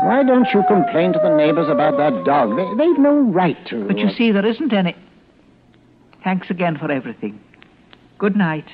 Why 0.00 0.22
don't 0.22 0.46
you 0.54 0.62
complain 0.68 1.12
to 1.12 1.18
the 1.22 1.36
neighbors 1.36 1.68
about 1.68 1.96
that 1.98 2.24
dog? 2.24 2.56
They, 2.56 2.84
they've 2.84 2.98
no 2.98 3.18
right 3.18 3.56
to. 3.66 3.84
But 3.86 3.98
you 3.98 4.08
see, 4.16 4.30
there 4.30 4.46
isn't 4.46 4.72
any. 4.72 4.96
Thanks 6.22 6.48
again 6.50 6.78
for 6.78 6.90
everything. 6.90 7.40
Good 8.18 8.34
night. 8.34 8.64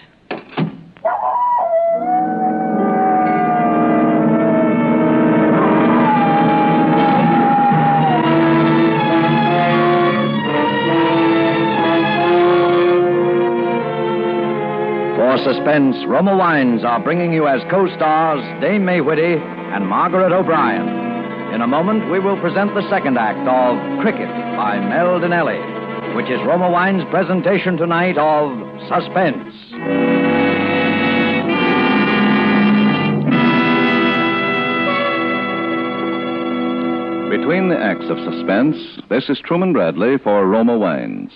For 15.14 15.36
Suspense, 15.44 15.96
Roma 16.08 16.34
Wines 16.34 16.82
are 16.82 17.02
bringing 17.04 17.34
you 17.34 17.46
as 17.46 17.60
co-stars 17.70 18.40
Dame 18.62 18.86
May 18.86 19.02
Whitty 19.02 19.34
and 19.34 19.86
Margaret 19.86 20.32
O'Brien. 20.32 20.88
In 21.52 21.60
a 21.60 21.66
moment, 21.66 22.10
we 22.10 22.18
will 22.18 22.40
present 22.40 22.72
the 22.72 22.88
second 22.88 23.18
act 23.18 23.46
of 23.46 24.00
Cricket 24.00 24.30
by 24.56 24.80
Mel 24.80 25.20
Dinelli, 25.20 25.73
which 26.14 26.30
is 26.30 26.38
Roma 26.46 26.70
Wine's 26.70 27.02
presentation 27.10 27.76
tonight 27.76 28.16
of 28.16 28.56
Suspense. 28.88 29.52
Between 37.30 37.68
the 37.68 37.76
acts 37.76 38.08
of 38.08 38.18
suspense, 38.18 38.76
this 39.10 39.28
is 39.28 39.40
Truman 39.40 39.72
Bradley 39.72 40.18
for 40.18 40.46
Roma 40.46 40.78
Wines. 40.78 41.32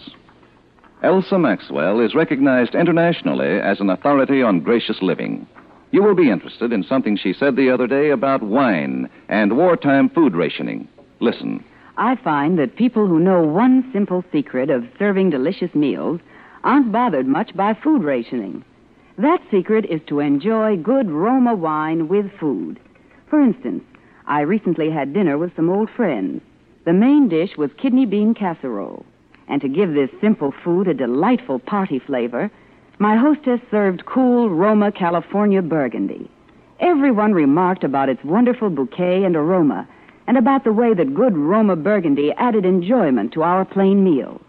Elsa 1.02 1.40
Maxwell 1.40 1.98
is 1.98 2.14
recognized 2.14 2.76
internationally 2.76 3.58
as 3.58 3.80
an 3.80 3.90
authority 3.90 4.42
on 4.42 4.60
gracious 4.60 5.02
living. 5.02 5.44
You 5.90 6.04
will 6.04 6.14
be 6.14 6.30
interested 6.30 6.72
in 6.72 6.84
something 6.84 7.16
she 7.16 7.32
said 7.32 7.56
the 7.56 7.70
other 7.70 7.88
day 7.88 8.10
about 8.10 8.44
wine 8.44 9.10
and 9.28 9.56
wartime 9.56 10.08
food 10.08 10.36
rationing. 10.36 10.86
Listen. 11.18 11.64
I 11.98 12.14
find 12.14 12.56
that 12.60 12.76
people 12.76 13.08
who 13.08 13.18
know 13.18 13.42
one 13.42 13.90
simple 13.92 14.24
secret 14.30 14.70
of 14.70 14.86
serving 15.00 15.30
delicious 15.30 15.74
meals 15.74 16.20
aren't 16.62 16.92
bothered 16.92 17.26
much 17.26 17.56
by 17.56 17.74
food 17.74 18.04
rationing. 18.04 18.64
That 19.18 19.40
secret 19.50 19.84
is 19.86 20.00
to 20.06 20.20
enjoy 20.20 20.76
good 20.76 21.10
Roma 21.10 21.56
wine 21.56 22.06
with 22.06 22.30
food. 22.38 22.78
For 23.28 23.40
instance, 23.40 23.82
I 24.28 24.42
recently 24.42 24.90
had 24.92 25.12
dinner 25.12 25.38
with 25.38 25.56
some 25.56 25.68
old 25.68 25.90
friends. 25.90 26.40
The 26.84 26.92
main 26.92 27.28
dish 27.28 27.56
was 27.58 27.70
kidney 27.82 28.06
bean 28.06 28.32
casserole. 28.32 29.04
And 29.48 29.60
to 29.60 29.68
give 29.68 29.92
this 29.92 30.10
simple 30.20 30.54
food 30.62 30.86
a 30.86 30.94
delightful 30.94 31.58
party 31.58 31.98
flavor, 31.98 32.48
my 33.00 33.16
hostess 33.16 33.60
served 33.72 34.06
cool 34.06 34.50
Roma 34.50 34.92
California 34.92 35.62
Burgundy. 35.62 36.30
Everyone 36.78 37.32
remarked 37.32 37.82
about 37.82 38.08
its 38.08 38.22
wonderful 38.22 38.70
bouquet 38.70 39.24
and 39.24 39.34
aroma, 39.34 39.88
and 40.28 40.36
about 40.36 40.62
the 40.62 40.72
way 40.72 40.92
that 40.92 41.14
good 41.14 41.36
Roma 41.36 41.74
Burgundy 41.74 42.32
added 42.36 42.66
enjoyment 42.66 43.32
to 43.32 43.42
our 43.42 43.64
plain 43.64 44.04
meal. 44.04 44.40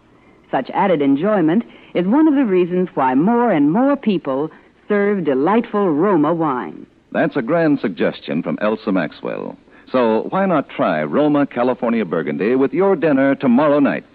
Such 0.51 0.69
added 0.71 1.01
enjoyment 1.01 1.63
is 1.95 2.05
one 2.05 2.27
of 2.27 2.35
the 2.35 2.43
reasons 2.43 2.89
why 2.95 3.15
more 3.15 3.49
and 3.49 3.71
more 3.71 3.95
people 3.95 4.51
serve 4.89 5.23
delightful 5.23 5.89
Roma 5.89 6.33
wine. 6.33 6.85
That's 7.13 7.37
a 7.37 7.41
grand 7.41 7.79
suggestion 7.79 8.43
from 8.43 8.59
Elsa 8.61 8.91
Maxwell. 8.91 9.57
So 9.89 10.27
why 10.29 10.45
not 10.45 10.69
try 10.69 11.01
Roma 11.03 11.47
California 11.47 12.03
Burgundy 12.03 12.55
with 12.55 12.73
your 12.73 12.97
dinner 12.97 13.33
tomorrow 13.35 13.79
night? 13.79 14.05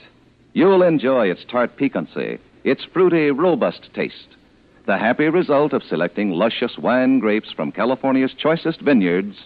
You'll 0.53 0.83
enjoy 0.83 1.31
its 1.31 1.47
tart 1.51 1.79
piquancy, 1.79 2.39
its 2.65 2.85
fruity, 2.93 3.31
robust 3.31 3.89
taste. 3.95 4.37
The 4.87 4.99
happy 4.99 5.31
result 5.31 5.73
of 5.73 5.83
selecting 5.83 6.31
luscious 6.31 6.77
wine 6.77 7.21
grapes 7.21 7.53
from 7.53 7.73
California's 7.73 8.35
choicest 8.39 8.83
vineyards, 8.83 9.37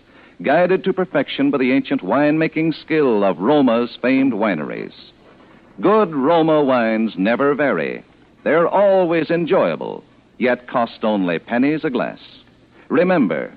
guided 0.43 0.85
to 0.85 0.93
perfection 0.93 1.51
by 1.51 1.59
the 1.59 1.73
ancient 1.73 2.03
winemaking 2.03 2.75
skill 2.81 3.25
of 3.25 3.39
Roma's 3.39 3.99
famed 4.01 4.33
wineries. 4.33 4.93
Good 5.81 6.15
Roma 6.15 6.63
wines 6.63 7.13
never 7.17 7.55
vary. 7.55 8.05
They're 8.45 8.69
always 8.69 9.31
enjoyable, 9.31 10.05
yet 10.39 10.69
cost 10.69 11.03
only 11.03 11.39
pennies 11.39 11.85
a 11.85 11.91
glass. 11.91 12.21
Remember, 12.89 13.53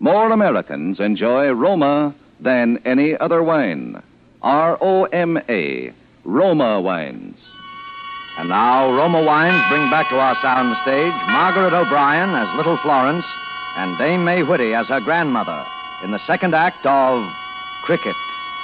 more 0.00 0.32
Americans 0.32 0.98
enjoy 1.00 1.50
Roma 1.50 2.14
than 2.40 2.78
any 2.84 3.16
other 3.16 3.42
wine. 3.42 4.02
R 4.42 4.76
O 4.80 5.04
M 5.04 5.38
A, 5.48 5.92
Roma 6.24 6.80
wines. 6.80 7.38
And 8.36 8.48
now, 8.48 8.92
Roma 8.92 9.22
Wines 9.22 9.62
bring 9.70 9.88
back 9.90 10.10
to 10.10 10.16
our 10.16 10.36
sound 10.42 10.76
stage 10.82 11.14
Margaret 11.30 11.72
O'Brien 11.72 12.34
as 12.34 12.56
Little 12.56 12.76
Florence 12.82 13.24
and 13.76 13.96
Dame 13.96 14.24
May 14.24 14.42
Whitty 14.42 14.74
as 14.74 14.88
her 14.88 15.00
grandmother 15.00 15.64
in 16.02 16.10
the 16.10 16.20
second 16.26 16.54
act 16.54 16.84
of 16.84 17.30
Cricket, 17.82 18.16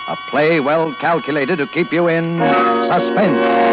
a 0.08 0.16
play 0.30 0.60
well 0.60 0.94
calculated 1.00 1.56
to 1.58 1.66
keep 1.68 1.92
you 1.92 2.08
in 2.08 2.38
suspense. 2.88 3.70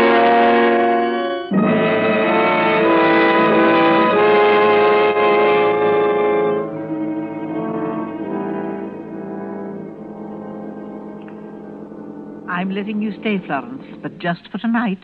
I'm 12.50 12.72
letting 12.72 13.02
you 13.02 13.12
stay, 13.20 13.40
Florence, 13.46 13.84
but 14.02 14.18
just 14.20 14.50
for 14.52 14.58
tonight. 14.58 15.00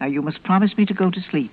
Now, 0.00 0.06
you 0.06 0.22
must 0.22 0.42
promise 0.44 0.76
me 0.78 0.86
to 0.86 0.94
go 0.94 1.10
to 1.10 1.20
sleep. 1.30 1.50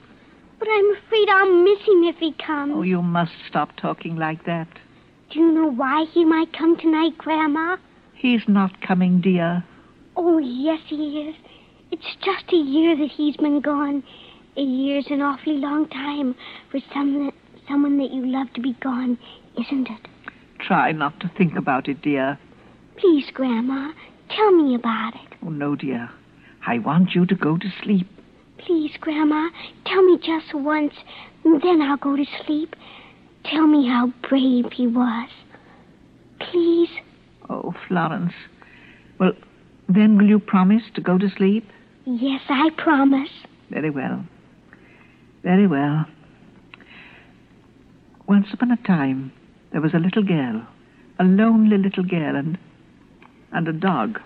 But 0.60 0.68
I'm 0.72 0.96
afraid 0.96 1.28
I'll 1.30 1.64
miss 1.64 1.80
him 1.80 2.04
if 2.04 2.18
he 2.18 2.34
comes. 2.34 2.74
Oh, 2.76 2.82
you 2.84 3.02
must 3.02 3.32
stop 3.50 3.76
talking 3.76 4.16
like 4.16 4.46
that. 4.46 4.68
Do 5.34 5.40
you 5.40 5.52
know 5.52 5.68
why 5.68 6.06
he 6.14 6.26
might 6.26 6.54
come 6.54 6.78
tonight, 6.78 7.18
Grandma? 7.18 7.78
He's 8.14 8.44
not 8.48 8.82
coming, 8.82 9.20
dear. 9.20 9.64
Oh, 10.16 10.38
yes, 10.38 10.80
he 10.86 11.22
is. 11.22 11.36
It's 11.90 12.16
just 12.24 12.54
a 12.54 12.56
year 12.56 12.96
that 12.96 13.10
he's 13.10 13.36
been 13.38 13.60
gone. 13.60 14.04
A 14.58 14.62
year's 14.62 15.08
an 15.10 15.22
awfully 15.22 15.58
long 15.58 15.90
time 15.90 16.36
for 16.70 16.80
some 16.94 17.26
that, 17.26 17.34
someone 17.68 17.98
that 17.98 18.12
you 18.12 18.28
love 18.28 18.54
to 18.54 18.62
be 18.62 18.74
gone, 18.74 19.18
isn't 19.60 19.90
it? 19.90 20.08
Try 20.60 20.92
not 20.92 21.20
to 21.22 21.32
think 21.36 21.56
about 21.56 21.88
it, 21.88 22.04
dear. 22.04 22.38
Please, 22.98 23.32
Grandma, 23.34 23.92
tell 24.30 24.52
me 24.52 24.76
about 24.76 25.16
it. 25.16 25.36
Oh, 25.44 25.50
no, 25.50 25.76
dear. 25.76 26.12
I 26.68 26.78
want 26.78 27.16
you 27.16 27.26
to 27.26 27.36
go 27.36 27.58
to 27.58 27.74
sleep. 27.82 28.08
Please, 28.60 28.92
Grandma, 29.00 29.50
tell 29.88 30.04
me 30.04 30.20
just 30.20 30.54
once, 30.54 30.94
and 31.44 31.60
then 31.64 31.82
I'll 31.82 31.98
go 31.98 32.16
to 32.16 32.26
sleep. 32.46 32.76
Tell 33.46 33.68
me 33.68 33.88
how 33.88 34.14
brave 34.28 34.72
he 34.72 34.88
was. 34.88 35.30
Please. 36.40 36.90
Oh, 37.50 37.74
Florence. 37.88 38.34
Well, 39.20 39.34
then 39.90 40.18
will 40.18 40.28
you 40.28 40.40
promise 40.40 40.84
to 40.96 41.02
go 41.02 41.18
to 41.18 41.30
sleep? 41.30 41.68
Yes, 42.06 42.42
I 42.50 42.70
promise. 42.78 43.30
Very 43.70 43.90
well. 43.90 44.26
Very 45.44 45.68
well. 45.68 46.06
Once 48.28 48.48
upon 48.54 48.72
a 48.72 48.78
time, 48.78 49.32
there 49.72 49.82
was 49.82 49.94
a 49.94 50.00
little 50.00 50.24
girl, 50.24 50.66
a 51.20 51.24
lonely 51.24 51.78
little 51.78 52.04
girl, 52.04 52.36
and 52.36 52.58
and 53.52 53.68
a 53.68 53.74
dog. 53.74 54.20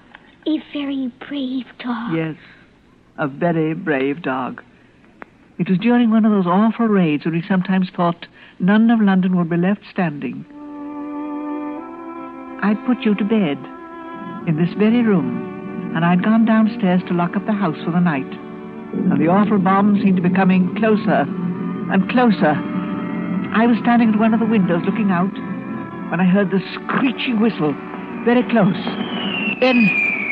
A 0.48 0.58
very 0.72 1.12
brave 1.28 1.66
dog. 1.80 2.16
Yes, 2.16 2.36
a 3.18 3.28
very 3.28 3.74
brave 3.74 4.22
dog. 4.22 4.64
It 5.60 5.70
was 5.70 5.80
during 5.80 6.12
one 6.12 6.24
of 6.24 6.32
those 6.32 6.46
awful 6.46 6.88
raids 6.88 7.26
when 7.26 7.34
we 7.34 7.44
sometimes 7.48 7.90
thought 7.90 8.28
none 8.60 8.92
of 8.92 9.02
London 9.02 9.36
would 9.38 9.50
be 9.50 9.58
left 9.58 9.82
standing. 9.90 10.46
I'd 12.62 12.84
put 12.86 13.02
you 13.06 13.16
to 13.16 13.24
bed 13.24 13.58
in 14.48 14.58
this 14.58 14.74
very 14.78 15.02
room, 15.02 15.94
and 15.96 16.06
I'd 16.06 16.24
gone 16.24 16.46
downstairs 16.46 17.02
to 17.08 17.14
lock 17.14 17.36
up 17.36 17.46
the 17.46 17.54
house 17.54 17.78
for 17.84 17.92
the 17.92 18.00
night. 18.00 18.30
And 18.94 19.20
the 19.20 19.28
awful 19.28 19.58
bomb 19.60 20.02
seemed 20.02 20.18
to 20.18 20.22
be 20.22 20.30
coming 20.30 20.76
closer 20.76 21.26
and 21.92 22.10
closer. 22.10 22.54
I 23.54 23.66
was 23.66 23.78
standing 23.80 24.14
at 24.14 24.20
one 24.20 24.34
of 24.34 24.40
the 24.40 24.46
windows 24.46 24.84
looking 24.86 25.12
out 25.12 25.34
when 26.12 26.20
I 26.20 26.26
heard 26.26 26.52
the 26.52 26.62
screeching 26.74 27.40
whistle 27.40 27.74
very 28.26 28.44
close. 28.50 28.78
Then, 29.60 29.78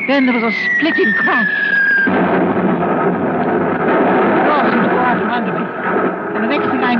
then 0.08 0.26
there 0.26 0.34
was 0.34 0.44
a 0.44 0.54
splitting 0.76 1.12
crash. 1.18 1.50
The 4.36 4.44
door 4.44 4.62
seemed 4.70 4.84
to 4.84 4.90
go 4.90 5.00
out 5.00 5.18
from 5.20 5.30
under 5.30 5.52
me. 5.52 5.64
And 6.36 6.44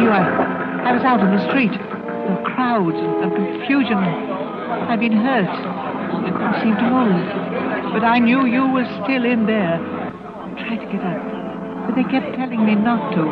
the 0.06 0.12
thing 0.12 0.22
I 0.22 0.90
I, 0.90 0.92
was 0.94 1.02
out 1.02 1.20
in 1.20 1.34
the 1.34 1.42
street. 1.50 1.72
Were 1.72 2.42
crowds 2.54 2.94
and, 2.94 3.26
and 3.26 3.32
confusion. 3.34 3.98
I'd 3.98 5.00
been 5.00 5.18
hurt. 5.18 5.50
I 5.50 6.30
couldn't 6.30 6.62
seem 6.62 6.76
to 6.78 6.86
move. 6.90 7.92
But 7.92 8.04
I 8.04 8.18
knew 8.18 8.46
you 8.46 8.70
were 8.70 8.86
still 9.02 9.24
in 9.24 9.46
there. 9.46 9.82
I 9.82 10.50
tried 10.62 10.78
to 10.78 10.86
get 10.86 11.02
up. 11.02 11.86
But 11.86 11.94
they 11.96 12.04
kept 12.06 12.36
telling 12.36 12.64
me 12.64 12.74
not 12.74 13.14
to. 13.14 13.24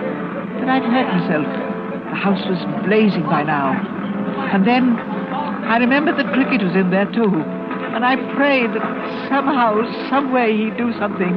That 0.61 0.69
I'd 0.69 0.83
hurt 0.83 1.09
myself. 1.15 1.47
The 2.11 2.19
house 2.19 2.43
was 2.47 2.59
blazing 2.87 3.25
by 3.25 3.43
now. 3.43 3.75
And 4.53 4.67
then 4.67 4.99
I 4.99 5.79
remembered 5.79 6.17
that 6.19 6.33
Cricket 6.33 6.63
was 6.63 6.75
in 6.75 6.91
there 6.91 7.07
too. 7.07 7.31
And 7.95 8.05
I 8.05 8.17
prayed 8.35 8.71
that 8.75 9.29
somehow, 9.29 9.79
some 10.11 10.33
way 10.33 10.57
he'd 10.57 10.77
do 10.77 10.93
something. 10.99 11.35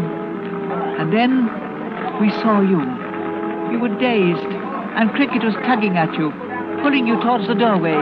And 0.98 1.14
then 1.14 1.46
we 2.22 2.30
saw 2.42 2.62
you. 2.62 2.82
You 3.72 3.80
were 3.80 3.94
dazed, 4.00 4.57
and 4.98 5.14
Cricket 5.14 5.46
was 5.46 5.54
tugging 5.62 5.96
at 5.96 6.10
you, 6.18 6.34
pulling 6.82 7.06
you 7.06 7.22
towards 7.22 7.46
the 7.46 7.54
doorway. 7.54 7.94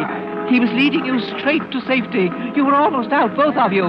He 0.48 0.64
was 0.64 0.72
leading 0.72 1.04
you 1.04 1.20
straight 1.36 1.68
to 1.76 1.84
safety. 1.84 2.32
You 2.56 2.64
were 2.64 2.76
almost 2.76 3.12
out, 3.12 3.36
both 3.36 3.58
of 3.60 3.74
you. 3.76 3.84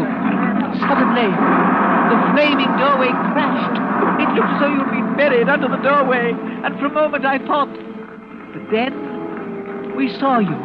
Suddenly, 0.82 1.30
the 1.30 2.18
flaming 2.34 2.72
doorway 2.74 3.14
crashed. 3.30 3.78
It 4.18 4.28
looked 4.34 4.50
as 4.50 4.60
though 4.60 4.74
you'd 4.74 4.90
been 4.90 5.16
buried 5.16 5.48
under 5.48 5.68
the 5.68 5.78
doorway, 5.86 6.34
and 6.34 6.74
for 6.80 6.86
a 6.86 6.92
moment 6.92 7.24
I 7.24 7.38
thought. 7.46 7.70
But 7.70 8.74
then 8.74 9.94
we 9.94 10.10
saw 10.18 10.42
you 10.42 10.58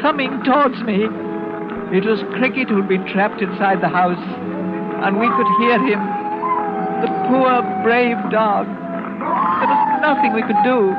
coming 0.00 0.42
towards 0.42 0.80
me. 0.88 1.04
It 1.92 2.08
was 2.08 2.24
Cricket 2.40 2.68
who'd 2.72 2.88
been 2.88 3.04
trapped 3.12 3.42
inside 3.42 3.82
the 3.82 3.92
house, 3.92 4.24
and 5.04 5.20
we 5.20 5.28
could 5.28 5.50
hear 5.60 5.76
him. 5.84 6.00
The 7.04 7.12
poor, 7.28 7.60
brave 7.84 8.16
dog. 8.32 8.64
There 8.64 9.68
was 9.68 10.00
nothing 10.00 10.32
we 10.32 10.42
could 10.42 10.62
do, 10.64 10.96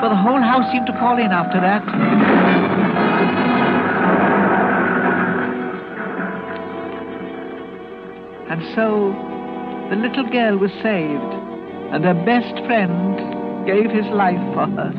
for 0.00 0.08
the 0.08 0.16
whole 0.16 0.40
house 0.40 0.70
seemed 0.70 0.86
to 0.86 0.92
fall 0.92 1.18
in 1.18 1.32
after 1.32 1.60
that. 1.60 1.82
And 8.50 8.62
so 8.74 9.12
the 9.90 9.96
little 9.96 10.30
girl 10.30 10.56
was 10.58 10.70
saved, 10.82 11.34
and 11.92 12.04
her 12.04 12.14
best 12.24 12.64
friend 12.66 13.66
gave 13.66 13.90
his 13.90 14.06
life 14.12 14.38
for 14.54 14.66
her. 14.66 14.92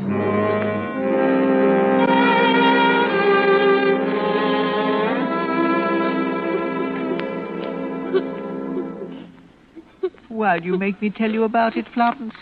Why 10.28 10.60
do 10.60 10.66
you 10.66 10.78
make 10.78 11.02
me 11.02 11.10
tell 11.10 11.32
you 11.32 11.44
about 11.44 11.78
it, 11.78 11.86
Florence? 11.94 12.36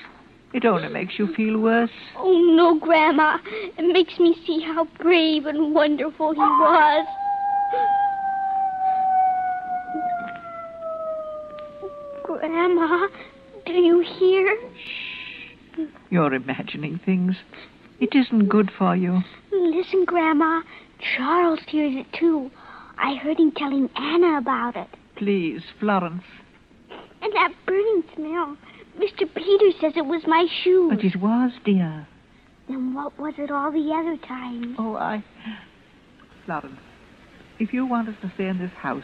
It 0.54 0.66
only 0.66 0.88
makes 0.88 1.20
you 1.20 1.34
feel 1.36 1.60
worse. 1.60 1.92
Oh, 2.16 2.42
no, 2.56 2.80
Grandma. 2.80 3.38
It 3.78 3.94
makes 3.94 4.18
me 4.18 4.36
see 4.46 4.62
how 4.62 4.86
brave 5.00 5.46
and 5.46 5.74
wonderful 5.76 6.34
he 6.34 6.40
was. 6.40 7.08
Grandma, 12.24 13.08
do 13.66 13.74
you 13.74 14.00
hear? 14.00 14.58
Shh. 14.76 15.88
You're 16.10 16.34
imagining 16.34 17.00
things. 17.06 17.36
It 18.00 18.16
isn't 18.16 18.48
good 18.48 18.72
for 18.78 18.96
you. 18.96 19.22
Listen, 19.52 20.06
Grandma. 20.06 20.62
Charles 21.16 21.60
hears 21.68 21.94
it, 21.96 22.08
too. 22.18 22.50
I 22.98 23.16
heard 23.16 23.38
him 23.40 23.52
telling 23.52 23.90
Anna 23.96 24.38
about 24.38 24.76
it. 24.76 24.88
Please, 25.16 25.62
Florence. 25.80 26.24
And 27.22 27.34
that 27.34 27.54
burning 27.66 28.04
smell. 28.16 28.58
Mr. 29.00 29.32
Peters 29.34 29.76
says 29.80 29.94
it 29.96 30.06
was 30.06 30.24
my 30.26 30.48
shoes. 30.64 30.92
But 30.96 31.06
it 31.06 31.16
was, 31.18 31.52
dear. 31.64 32.08
Then 32.68 32.94
what 32.94 33.18
was 33.20 33.34
it 33.38 33.52
all 33.52 33.72
the 33.72 33.94
other 33.94 34.18
times? 34.28 34.76
Oh, 34.80 34.96
I. 34.96 35.24
Florence, 36.46 36.80
if 37.60 37.74
you 37.74 37.86
want 37.86 38.10
us 38.10 38.16
to 38.22 38.32
stay 38.36 38.48
in 38.48 38.58
this 38.58 38.72
house, 38.72 39.04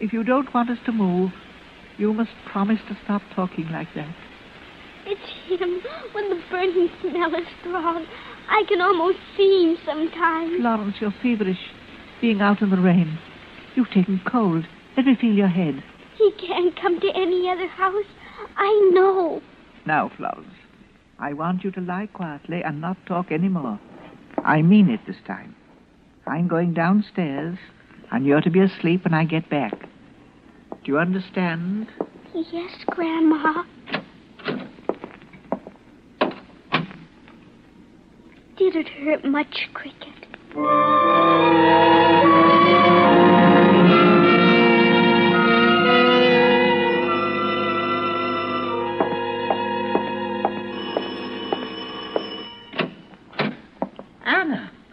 if 0.00 0.12
you 0.12 0.24
don't 0.24 0.52
want 0.54 0.70
us 0.70 0.78
to 0.86 0.92
move, 0.92 1.32
you 1.98 2.14
must 2.14 2.30
promise 2.50 2.80
to 2.88 2.96
stop 3.04 3.22
talking 3.34 3.68
like 3.70 3.88
that. 3.94 4.14
It's 5.06 5.60
him. 5.60 5.80
When 6.12 6.30
the 6.30 6.40
burning 6.50 6.88
smell 7.00 7.34
is 7.34 7.46
strong, 7.60 8.06
I 8.48 8.64
can 8.68 8.80
almost 8.80 9.18
see 9.36 9.64
him 9.64 9.78
sometimes. 9.84 10.60
Florence, 10.60 10.96
you're 11.00 11.14
feverish, 11.22 11.60
being 12.20 12.40
out 12.40 12.62
in 12.62 12.70
the 12.70 12.76
rain. 12.76 13.18
You've 13.74 13.90
taken 13.90 14.20
cold. 14.30 14.64
Let 14.96 15.06
me 15.06 15.16
feel 15.20 15.32
your 15.32 15.48
head. 15.48 15.82
He 16.16 16.32
can't 16.32 16.78
come 16.80 17.00
to 17.00 17.08
any 17.14 17.48
other 17.48 17.66
house. 17.66 18.04
I 18.56 18.90
know. 18.92 19.42
Now, 19.86 20.10
Florence, 20.16 20.54
I 21.18 21.32
want 21.32 21.64
you 21.64 21.70
to 21.72 21.80
lie 21.80 22.08
quietly 22.12 22.62
and 22.62 22.80
not 22.80 22.96
talk 23.06 23.30
any 23.30 23.48
more. 23.48 23.78
I 24.44 24.62
mean 24.62 24.90
it 24.90 25.00
this 25.06 25.16
time. 25.26 25.54
I'm 26.26 26.48
going 26.48 26.74
downstairs, 26.74 27.58
and 28.10 28.24
you're 28.24 28.40
to 28.40 28.50
be 28.50 28.60
asleep 28.60 29.04
when 29.04 29.14
I 29.14 29.24
get 29.24 29.50
back. 29.50 29.72
Do 30.84 30.92
you 30.92 30.98
understand? 30.98 31.88
Yes, 32.34 32.72
Grandma. 32.86 33.64
Did 38.56 38.76
it 38.76 38.88
hurt 38.88 39.24
much, 39.24 39.68
Cricket? 39.74 40.08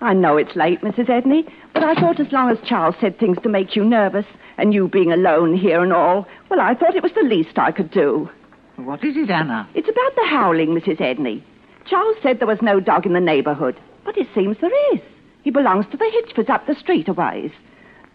I 0.08 0.13
know 0.13 0.38
it's 0.38 0.56
late, 0.56 0.80
Mrs. 0.80 1.10
Edney, 1.10 1.52
but 1.74 1.84
I 1.84 1.93
thought 1.93 2.22
as 2.22 2.32
long 2.32 2.50
as 2.50 2.58
Charles 2.65 2.96
said 3.02 3.20
things 3.20 3.38
to 3.43 3.50
make 3.50 3.76
you 3.76 3.84
nervous, 3.84 4.26
and 4.58 4.74
you 4.74 4.88
being 4.88 5.12
alone 5.12 5.54
here 5.54 5.84
and 5.84 5.91
all, 5.91 6.26
well, 6.50 6.62
I 6.62 6.76
thought 6.76 6.96
it 6.96 7.04
was 7.04 7.12
the 7.12 7.28
least 7.28 7.60
I 7.60 7.74
could 7.74 7.91
do. 7.91 8.30
What 8.78 9.04
is 9.04 9.17
it, 9.17 9.30
Anna? 9.30 9.67
It's 9.76 9.89
about 9.89 10.15
the 10.15 10.30
howling, 10.30 10.70
Mrs. 10.70 11.02
Edney. 11.02 11.43
Charles 11.89 12.15
said 12.24 12.39
there 12.39 12.48
was 12.48 12.62
no 12.62 12.80
dog 12.80 13.06
in 13.06 13.12
the 13.12 13.20
neighborhood, 13.20 13.78
but 14.06 14.17
it 14.17 14.30
seems 14.34 14.56
there 14.62 14.96
is. 14.96 15.02
He 15.43 15.52
belongs 15.52 15.86
to 15.91 15.98
the 15.98 16.06
Hitchfords 16.06 16.50
up 16.50 16.65
the 16.67 16.76
street 16.76 17.10
a 17.10 17.13
ways. 17.13 17.52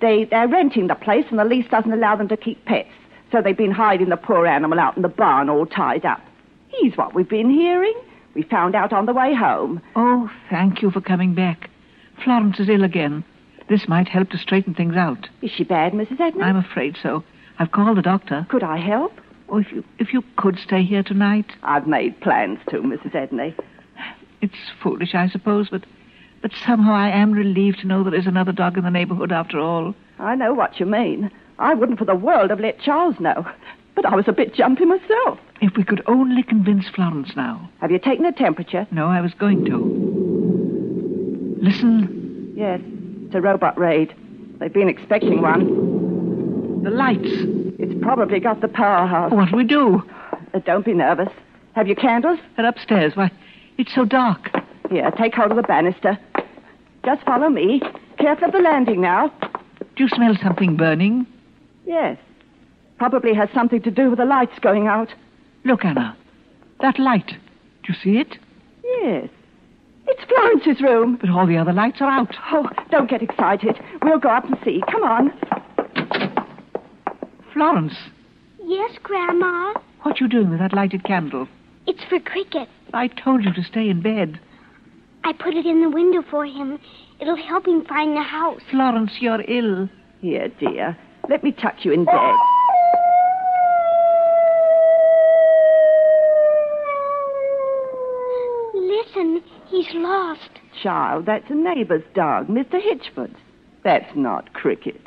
They, 0.01 0.25
they're 0.25 0.49
renting 0.49 0.87
the 0.87 0.95
place, 0.95 1.27
and 1.29 1.39
the 1.39 1.45
lease 1.45 1.69
doesn't 1.71 1.93
allow 1.93 2.17
them 2.17 2.29
to 2.29 2.39
keep 2.39 2.65
pets, 2.65 2.89
so 3.31 3.43
they've 3.43 3.55
been 3.55 3.71
hiding 3.71 4.09
the 4.09 4.17
poor 4.17 4.47
animal 4.47 4.81
out 4.81 4.97
in 4.97 5.03
the 5.03 5.09
barn 5.09 5.51
all 5.51 5.67
tied 5.67 6.07
up. 6.07 6.23
He's 6.69 6.97
what 6.97 7.15
we've 7.15 7.29
been 7.29 7.51
hearing. 7.51 8.01
We 8.35 8.45
found 8.45 8.75
out 8.75 8.95
on 8.95 9.05
the 9.05 9.13
way 9.13 9.35
home. 9.35 9.83
Oh, 9.95 10.31
thank 10.49 10.81
you 10.81 10.91
for 10.91 11.03
coming 11.03 11.35
back. 11.35 11.69
Florence 12.25 12.61
is 12.61 12.69
ill 12.69 12.85
again. 12.85 13.25
This 13.69 13.89
might 13.89 14.09
help 14.09 14.31
to 14.31 14.39
straighten 14.39 14.75
things 14.75 14.97
out. 14.97 15.29
Is 15.41 15.51
she 15.51 15.65
bad, 15.65 15.93
Mrs. 15.93 16.19
Edney? 16.19 16.43
I'm 16.43 16.57
afraid 16.57 16.97
so. 17.03 17.25
I've 17.59 17.73
called 17.73 17.97
the 17.97 18.03
doctor. 18.03 18.47
Could 18.49 18.63
I 18.63 18.79
help? 18.79 19.13
Oh, 19.49 19.59
if 19.59 19.71
you 19.73 19.85
if 19.99 20.13
you 20.13 20.23
could 20.37 20.59
stay 20.59 20.83
here 20.83 21.03
tonight. 21.03 21.47
I've 21.63 21.87
made 21.87 22.21
plans 22.21 22.59
to, 22.71 22.79
Mrs. 22.79 23.13
Edney. 23.13 23.55
It's 24.41 24.71
foolish, 24.83 25.15
I 25.15 25.29
suppose, 25.29 25.69
but 25.71 25.85
but 26.41 26.53
somehow 26.67 26.93
I 26.95 27.11
am 27.11 27.33
relieved 27.33 27.81
to 27.81 27.87
know 27.87 28.03
there 28.03 28.15
is 28.15 28.27
another 28.27 28.53
dog 28.53 28.77
in 28.77 28.85
the 28.85 28.91
neighborhood 28.91 29.31
after 29.31 29.59
all. 29.61 29.95
I 30.19 30.35
know 30.35 30.53
what 30.53 30.81
you 30.81 30.87
mean. 30.87 31.31
I 31.59 31.75
wouldn't 31.75 31.99
for 31.99 32.05
the 32.05 32.15
world 32.15 32.51
have 32.51 32.61
let 32.61 32.81
Charles 32.81 33.21
know. 33.21 33.47
But 33.95 34.07
I 34.07 34.17
was 34.17 34.27
a 34.27 34.33
bit 34.33 34.55
jumpy 34.55 34.85
myself. 34.87 35.39
If 35.61 35.77
we 35.77 35.85
could 35.85 36.03
only 36.07 36.43
convince 36.43 36.89
Florence 36.89 37.37
now. 37.37 37.71
Have 37.81 37.91
you 37.91 37.99
taken 37.99 38.25
a 38.25 38.33
temperature? 38.33 38.87
No, 38.91 39.07
I 39.07 39.21
was 39.21 39.35
going 39.35 39.65
to. 39.67 40.32
Listen. 41.63 42.53
Yes, 42.57 42.81
it's 43.25 43.35
a 43.37 43.41
robot 43.41 43.79
raid. 43.79 44.13
They've 44.59 44.73
been 44.73 44.89
expecting 44.89 45.41
one. 45.41 46.83
The 46.83 46.91
lights. 46.91 47.31
It's 47.79 47.95
probably 48.03 48.41
got 48.41 48.61
the 48.61 48.69
powerhouse. 48.69 49.33
What 49.33 49.51
do 49.51 49.57
we 49.57 49.65
do? 49.65 50.03
Uh, 50.53 50.59
don't 50.59 50.85
be 50.85 50.93
nervous. 50.93 51.29
Have 51.75 51.87
you 51.87 51.95
candles? 51.95 52.41
They're 52.57 52.67
upstairs. 52.67 53.13
Why, 53.15 53.31
it's 53.79 53.95
so 53.95 54.05
dark. 54.05 54.51
Here, 54.91 55.09
take 55.13 55.35
hold 55.35 55.53
of 55.53 55.57
the 55.57 55.63
banister. 55.63 56.19
Just 57.05 57.23
follow 57.25 57.49
me. 57.49 57.81
Careful 58.19 58.49
of 58.49 58.53
the 58.53 58.59
landing 58.59 59.01
now. 59.01 59.33
Do 59.97 60.05
you 60.05 60.09
smell 60.09 60.37
something 60.43 60.77
burning? 60.77 61.27
Yes. 61.87 62.19
Probably 62.99 63.35
has 63.35 63.49
something 63.55 63.83
to 63.83 63.91
do 63.91 64.11
with 64.11 64.19
the 64.19 64.25
lights 64.25 64.59
going 64.61 64.89
out. 64.89 65.09
Look, 65.65 65.85
Anna. 65.85 66.17
That 66.81 66.99
light. 66.99 67.29
Do 67.29 67.93
you 67.93 67.95
see 68.03 68.19
it? 68.19 68.37
Yes. 68.85 69.29
It's 70.15 70.25
Florence's 70.25 70.83
room. 70.83 71.17
But 71.21 71.31
all 71.31 71.47
the 71.47 71.57
other 71.57 71.73
lights 71.73 71.99
are 72.01 72.11
out. 72.11 72.35
Oh, 72.53 72.69
don't 72.91 73.09
get 73.09 73.23
excited. 73.23 73.79
We'll 74.03 74.19
go 74.19 74.29
up 74.29 74.45
and 74.45 74.57
see. 74.65 74.83
Come 74.91 75.03
on. 75.05 75.33
Florence, 77.53 77.95
Yes, 78.65 78.93
Grandma. 79.03 79.75
what 80.03 80.21
you 80.21 80.29
doing 80.29 80.51
with 80.51 80.59
that 80.61 80.73
lighted 80.73 81.05
candle? 81.05 81.49
It's 81.87 82.03
for 82.09 82.19
Cricket. 82.21 82.69
I 82.95 83.09
told 83.09 83.45
you 83.45 83.53
to 83.53 83.63
stay 83.65 83.89
in 83.89 84.01
bed. 84.03 84.39
I 85.25 85.33
put 85.33 85.55
it 85.55 85.67
in 85.67 85.83
the 85.83 85.91
window 85.91 86.23
for 86.31 86.45
him. 86.47 86.79
It'll 87.21 87.37
help 87.37 87.67
him 87.67 87.85
find 87.85 88.17
the 88.17 88.23
house. 88.23 88.61
Florence, 88.71 89.13
you're 89.21 89.43
ill. 89.49 89.89
Here, 90.21 90.49
dear. 90.61 90.97
Let 91.29 91.43
me 91.45 91.53
tuck 91.53 91.85
you 91.85 91.93
in 91.93 92.05
bed. 92.05 92.15
Listen, 99.93 100.03
lost. 100.03 100.51
Child, 100.83 101.27
that's 101.27 101.51
a 101.51 101.55
neighbor's 101.55 102.05
dog, 102.15 102.49
Mr. 102.49 102.81
Hitchford. 102.81 103.35
That's 103.85 104.17
not 104.17 104.53
Cricket. 104.55 105.01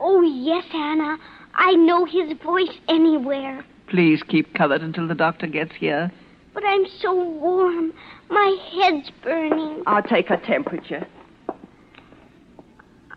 Oh, 0.00 0.20
yes, 0.22 0.64
Anna. 0.74 1.16
I 1.54 1.72
know 1.72 2.04
his 2.04 2.36
voice 2.44 2.76
anywhere. 2.88 3.64
Please 3.88 4.22
keep 4.22 4.52
covered 4.54 4.82
until 4.82 5.08
the 5.08 5.14
doctor 5.14 5.46
gets 5.46 5.74
here. 5.74 6.12
But 6.52 6.64
I'm 6.66 6.86
so 7.00 7.14
warm. 7.14 7.92
My 8.28 8.56
head's 8.72 9.10
burning. 9.22 9.82
I'll 9.86 10.02
take 10.02 10.28
her 10.28 10.36
temperature. 10.36 11.06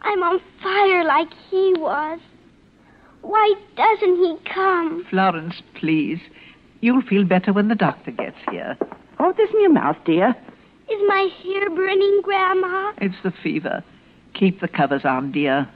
I'm 0.02 0.24
on 0.24 0.40
fire 0.64 1.04
like 1.04 1.34
he 1.50 1.74
was. 1.78 2.20
Why 3.22 3.54
doesn't 3.76 4.16
he 4.16 4.38
come? 4.54 5.06
Florence, 5.10 5.62
please. 5.76 6.20
You'll 6.80 7.02
feel 7.02 7.26
better 7.26 7.52
when 7.52 7.68
the 7.68 7.76
doctor 7.76 8.12
gets 8.12 8.38
here. 8.50 8.78
Hold 9.18 9.36
this 9.36 9.50
in 9.54 9.62
your 9.62 9.74
mouth, 9.74 9.98
dear. 10.06 10.34
Is 10.92 11.00
my 11.08 11.30
hair 11.44 11.70
burning, 11.70 12.22
Grandma? 12.24 12.94
It's 12.98 13.16
the 13.24 13.32
fever. 13.44 13.84
Keep 14.34 14.62
the 14.62 14.68
covers 14.68 15.06
on, 15.06 15.32
dear. 15.32 15.68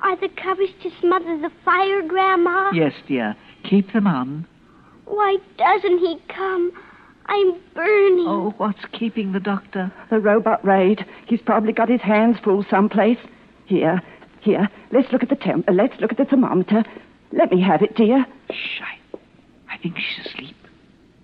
Are 0.00 0.16
the 0.16 0.28
covers 0.28 0.70
to 0.82 0.90
smother 1.00 1.38
the 1.38 1.50
fire, 1.64 2.02
Grandma? 2.02 2.70
Yes, 2.72 2.92
dear. 3.06 3.36
Keep 3.68 3.92
them 3.92 4.06
on. 4.06 4.46
Why 5.04 5.36
doesn't 5.58 5.98
he 5.98 6.18
come? 6.34 6.72
I'm 7.26 7.52
burning. 7.74 8.26
Oh, 8.26 8.54
what's 8.56 8.84
keeping 8.92 9.32
the 9.32 9.40
doctor? 9.40 9.92
The 10.10 10.18
robot 10.18 10.64
raid. 10.64 11.04
He's 11.26 11.40
probably 11.40 11.72
got 11.72 11.88
his 11.88 12.00
hands 12.00 12.36
full 12.42 12.64
someplace. 12.70 13.18
Here, 13.66 14.00
here. 14.40 14.68
Let's 14.90 15.12
look 15.12 15.22
at 15.22 15.28
the 15.28 15.36
temp. 15.36 15.68
uh, 15.68 15.72
Let's 15.72 16.00
look 16.00 16.10
at 16.12 16.18
the 16.18 16.24
thermometer. 16.24 16.84
Let 17.32 17.50
me 17.52 17.60
have 17.62 17.82
it, 17.82 17.94
dear. 17.96 18.26
Shh, 18.50 18.80
I, 18.82 19.18
I 19.74 19.78
think 19.78 19.96
she's 19.98 20.26
asleep. 20.26 20.56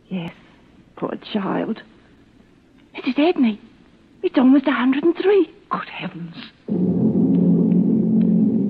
Yes, 0.08 0.32
poor 0.96 1.14
child. 1.32 1.82
Mrs. 2.98 3.14
Edney, 3.14 3.58
it's 4.24 4.36
almost 4.36 4.66
a 4.66 4.70
103. 4.70 5.48
Good 5.70 5.88
heavens. 5.88 6.34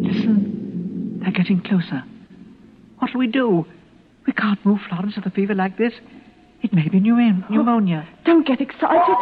Listen. 0.04 1.20
They're 1.22 1.32
getting 1.32 1.62
closer. 1.62 2.04
What'll 2.98 3.20
we 3.20 3.26
do? 3.26 3.64
We 4.26 4.34
can't 4.34 4.62
move 4.66 4.80
Florence 4.86 5.16
with 5.16 5.24
a 5.24 5.30
fever 5.30 5.54
like 5.54 5.78
this. 5.78 5.94
It 6.62 6.74
may 6.74 6.88
be 6.88 7.00
pneu- 7.00 7.44
oh, 7.48 7.54
pneumonia. 7.54 8.06
Don't 8.26 8.46
get 8.46 8.60
excited. 8.60 9.16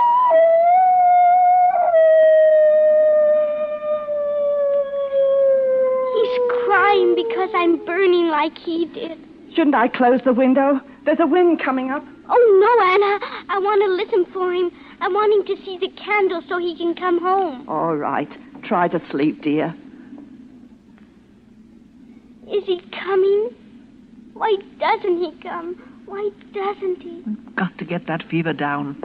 He's 6.14 6.38
crying 6.66 7.14
because 7.14 7.51
I'm 7.55 7.85
burning 7.85 8.29
like 8.29 8.57
he 8.59 8.87
did. 8.87 9.19
Shouldn't 9.55 9.75
I 9.75 9.88
close 9.88 10.21
the 10.25 10.33
window? 10.33 10.81
There's 11.05 11.21
a 11.21 11.27
wind 11.27 11.61
coming 11.62 11.90
up. 11.90 12.03
Oh, 12.29 12.42
no, 12.61 12.73
Anna. 12.85 13.21
I 13.49 13.59
want 13.59 13.83
to 13.83 13.88
listen 14.03 14.33
for 14.33 14.53
him. 14.53 14.71
I 15.00 15.09
want 15.09 15.48
him 15.48 15.56
to 15.56 15.64
see 15.64 15.78
the 15.78 15.88
candle 15.96 16.42
so 16.48 16.59
he 16.59 16.76
can 16.76 16.94
come 16.94 17.20
home. 17.20 17.68
All 17.68 17.96
right. 17.96 18.28
Try 18.64 18.88
to 18.88 19.00
sleep, 19.11 19.42
dear. 19.42 19.74
Is 22.50 22.64
he 22.64 22.80
coming? 22.92 23.50
Why 24.32 24.56
doesn't 24.78 25.18
he 25.18 25.32
come? 25.42 26.02
Why 26.06 26.30
doesn't 26.52 27.02
he? 27.02 27.22
Got 27.56 27.76
to 27.78 27.85
get 27.85 28.06
that 28.06 28.22
fever 28.30 28.52
down. 28.52 29.02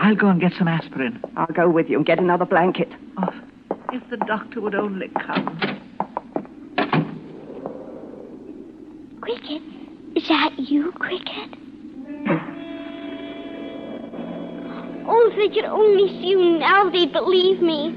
I'll 0.00 0.16
go 0.16 0.28
and 0.28 0.40
get 0.40 0.52
some 0.58 0.68
aspirin. 0.68 1.20
I'll 1.36 1.46
go 1.46 1.68
with 1.68 1.90
you 1.90 1.98
and 1.98 2.06
get 2.06 2.18
another 2.18 2.46
blanket. 2.46 2.88
Oh, 3.18 3.28
if 3.92 4.02
the 4.08 4.16
doctor 4.16 4.60
would 4.60 4.74
only 4.74 5.08
come. 5.08 5.58
Cricket, 9.20 9.62
is 10.16 10.26
that 10.28 10.58
you, 10.58 10.92
Cricket? 10.92 11.59
They 15.40 15.48
could 15.48 15.64
only 15.64 16.06
see 16.20 16.28
you 16.28 16.58
now, 16.58 16.90
they'd 16.90 17.12
believe 17.12 17.62
me. 17.62 17.92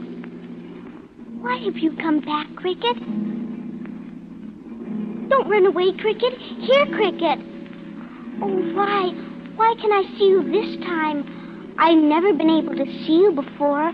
Why 1.41 1.58
have 1.58 1.77
you 1.77 1.91
come 1.97 2.21
back, 2.21 2.47
Cricket? 2.56 2.95
Don't 5.29 5.49
run 5.49 5.65
away, 5.65 5.91
Cricket. 5.91 6.39
Here, 6.39 6.86
Cricket. 6.86 7.39
Oh, 8.41 8.47
why? 8.73 9.12
Why 9.58 9.75
can 9.82 9.91
I 9.91 10.03
see 10.17 10.27
you 10.29 10.43
this 10.43 10.77
time? 10.86 11.75
I've 11.77 11.97
never 11.97 12.32
been 12.32 12.49
able 12.49 12.77
to 12.77 12.86
see 13.03 13.19
you 13.19 13.34
before. 13.34 13.91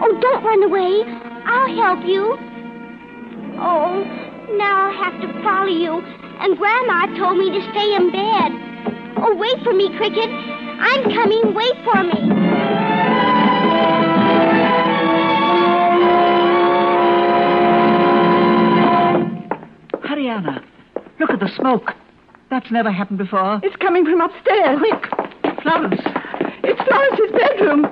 Oh, 0.00 0.18
don't 0.20 0.42
run 0.42 0.64
away. 0.64 1.04
I'll 1.46 1.76
help 1.76 2.04
you. 2.08 2.36
Oh, 3.60 4.02
now 4.58 4.88
I'll 4.88 5.04
have 5.04 5.20
to 5.20 5.42
follow 5.44 5.70
you. 5.70 6.02
And 6.40 6.58
Grandma 6.58 7.06
told 7.16 7.38
me 7.38 7.50
to 7.52 7.70
stay 7.70 7.94
in 7.94 8.10
bed. 8.10 8.50
Oh, 9.18 9.36
wait 9.36 9.62
for 9.62 9.72
me, 9.72 9.96
Cricket. 9.96 10.28
I'm 10.28 11.04
coming. 11.14 11.54
Wait 11.54 11.74
for 11.84 12.02
me. 12.02 12.37
Anna. 20.26 20.64
Look 21.20 21.30
at 21.30 21.38
the 21.38 21.48
smoke. 21.54 21.92
That's 22.50 22.70
never 22.70 22.90
happened 22.90 23.18
before. 23.18 23.60
It's 23.62 23.76
coming 23.76 24.04
from 24.04 24.20
upstairs. 24.20 24.78
Quick, 24.78 25.04
Florence. 25.62 26.00
It's 26.64 26.80
Florence's 26.82 27.30
bedroom. 27.36 27.86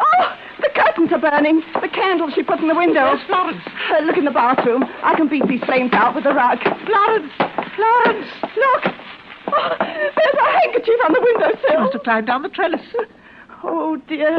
Oh, 0.00 0.36
the 0.60 0.70
curtains 0.74 1.12
are 1.12 1.20
burning. 1.20 1.62
The 1.80 1.88
candle 1.88 2.30
she 2.34 2.42
put 2.42 2.60
in 2.60 2.68
the 2.68 2.74
window. 2.74 3.04
Where's 3.04 3.26
Florence? 3.26 3.62
Uh, 3.92 4.02
look 4.04 4.16
in 4.16 4.24
the 4.24 4.30
bathroom. 4.30 4.84
I 5.02 5.14
can 5.14 5.28
beat 5.28 5.46
these 5.46 5.62
flames 5.64 5.92
out 5.92 6.14
with 6.14 6.24
a 6.24 6.32
rug. 6.32 6.58
Florence! 6.86 7.32
Florence! 7.76 8.26
Look. 8.56 8.94
Oh, 9.46 9.76
there's 9.78 10.34
a 10.40 10.58
handkerchief 10.58 10.98
on 11.04 11.12
the 11.12 11.20
windowsill. 11.20 11.68
She 11.68 11.76
must 11.76 11.92
have 11.92 12.02
climbed 12.02 12.26
down 12.26 12.42
the 12.42 12.48
trellis. 12.48 12.80
Oh, 13.62 13.96
dear. 14.08 14.38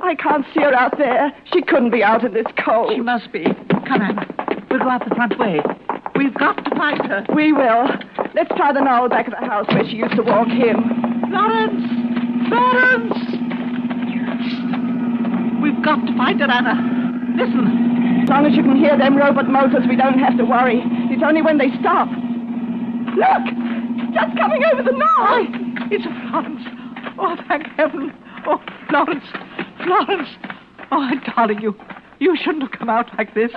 I 0.00 0.14
can't 0.14 0.46
see 0.54 0.60
her 0.60 0.74
out 0.74 0.96
there. 0.96 1.32
She 1.52 1.62
couldn't 1.62 1.90
be 1.90 2.04
out 2.04 2.24
in 2.24 2.32
this 2.32 2.46
cold. 2.64 2.92
She 2.94 3.00
must 3.00 3.32
be. 3.32 3.44
Come, 3.44 4.02
Anna. 4.02 4.26
We'll 4.70 4.78
go 4.78 4.88
out 4.88 5.08
the 5.08 5.14
front 5.14 5.38
way. 5.38 5.60
We've 6.18 6.34
got 6.34 6.64
to 6.64 6.70
find 6.74 6.98
her. 7.06 7.24
We 7.32 7.52
will. 7.52 7.86
Let's 8.34 8.50
try 8.56 8.72
the 8.72 8.80
knoll 8.80 9.08
back 9.08 9.28
of 9.28 9.34
the 9.38 9.46
house 9.46 9.66
where 9.68 9.84
she 9.86 10.02
used 10.02 10.16
to 10.16 10.22
walk 10.24 10.48
him. 10.48 10.82
Florence! 11.30 11.78
Florence! 12.50 13.14
We've 15.62 15.78
got 15.84 16.02
to 16.04 16.16
find 16.18 16.40
her, 16.40 16.50
Anna. 16.50 16.74
Listen. 17.38 18.24
As 18.24 18.28
long 18.28 18.46
as 18.46 18.56
you 18.56 18.64
can 18.64 18.74
hear 18.74 18.98
them 18.98 19.16
robot 19.16 19.48
motors, 19.48 19.86
we 19.88 19.94
don't 19.94 20.18
have 20.18 20.36
to 20.38 20.44
worry. 20.44 20.82
It's 21.06 21.22
only 21.22 21.40
when 21.40 21.56
they 21.56 21.70
stop. 21.78 22.08
Look! 23.14 23.44
Just 24.10 24.36
coming 24.36 24.64
over 24.74 24.82
the 24.82 24.98
knoll. 24.98 25.46
It's 25.92 26.02
Florence. 26.02 26.66
Oh, 27.16 27.36
thank 27.46 27.68
heaven. 27.76 28.12
Oh, 28.44 28.60
Florence. 28.88 29.24
Florence. 29.84 30.28
Oh, 30.90 31.10
darling, 31.36 31.62
you, 31.62 31.76
you 32.18 32.36
shouldn't 32.36 32.62
have 32.62 32.72
come 32.72 32.88
out 32.90 33.06
like 33.16 33.34
this. 33.34 33.52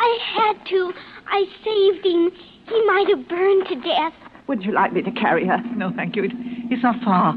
I 0.00 0.18
had 0.34 0.66
to. 0.68 0.94
I 1.28 1.44
saved 1.64 2.06
him. 2.06 2.30
He 2.68 2.86
might 2.86 3.08
have 3.08 3.28
burned 3.28 3.66
to 3.68 3.76
death. 3.76 4.14
Wouldn't 4.46 4.66
you 4.66 4.72
like 4.72 4.92
me 4.92 5.02
to 5.02 5.10
carry 5.12 5.46
her? 5.46 5.58
No, 5.76 5.92
thank 5.94 6.16
you. 6.16 6.24
It, 6.24 6.32
it's 6.70 6.82
not 6.82 6.96
far. 7.02 7.34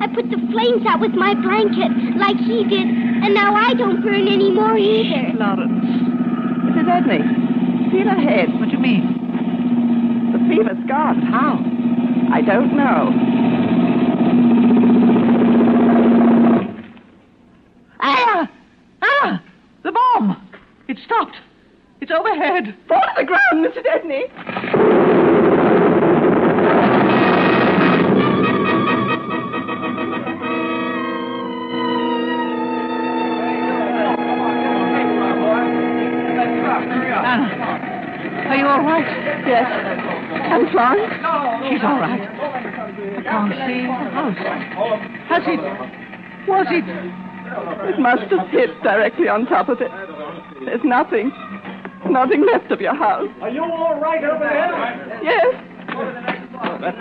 I 0.00 0.06
put 0.14 0.30
the 0.30 0.38
flames 0.52 0.86
out 0.86 1.00
with 1.00 1.12
my 1.12 1.34
blanket, 1.34 1.90
like 2.16 2.36
he 2.36 2.62
did, 2.64 2.86
and 2.86 3.34
now 3.34 3.54
I 3.54 3.74
don't 3.74 4.02
burn 4.02 4.28
anymore 4.28 4.78
either. 4.78 5.36
Florence. 5.36 5.84
Mrs. 6.70 6.86
Edney, 6.86 7.90
feel 7.90 8.06
her 8.06 8.20
head. 8.20 8.48
What 8.60 8.66
do 8.66 8.76
you 8.76 8.78
mean? 8.78 10.32
The 10.32 10.38
fever's 10.48 10.86
gone. 10.86 11.22
How? 11.22 11.58
I 12.32 12.42
don't 12.42 12.76
know. 12.76 13.12
Ah! 18.00 18.50
Ah! 19.02 19.42
The 19.82 19.92
bomb! 19.92 20.48
It 20.86 20.98
stopped. 21.04 21.36
It's 22.00 22.12
overhead. 22.12 22.76
Fall 22.86 23.00
to 23.00 23.12
the 23.16 23.24
ground, 23.24 23.66
Mrs. 23.66 23.84
Edney. 23.84 24.28
Anna, 37.24 37.48
are 38.48 38.56
you 38.56 38.66
all 38.66 38.84
right? 38.84 39.04
Yes. 39.46 39.66
And 39.68 40.70
Florence? 40.70 41.12
She's 41.68 41.82
all 41.82 41.98
right. 41.98 42.20
I 42.20 43.22
can't 43.22 43.52
see 43.66 43.82
the 43.82 43.92
house. 44.14 44.38
Oh, 44.78 44.96
has 45.28 45.42
it? 45.46 45.60
Was 46.48 46.66
it? 46.70 46.84
It 47.88 47.98
must 47.98 48.30
have 48.30 48.48
hit 48.48 48.70
directly 48.82 49.28
on 49.28 49.46
top 49.46 49.68
of 49.68 49.80
it. 49.80 49.90
There's 50.64 50.84
nothing. 50.84 51.32
Nothing 52.06 52.46
left 52.46 52.70
of 52.70 52.80
your 52.80 52.94
house. 52.94 53.28
Are 53.42 53.50
you 53.50 53.62
all 53.62 53.98
right 54.00 54.22
over 54.22 54.38
there? 54.44 55.20
Yes. 55.22 55.46
that, 56.80 56.94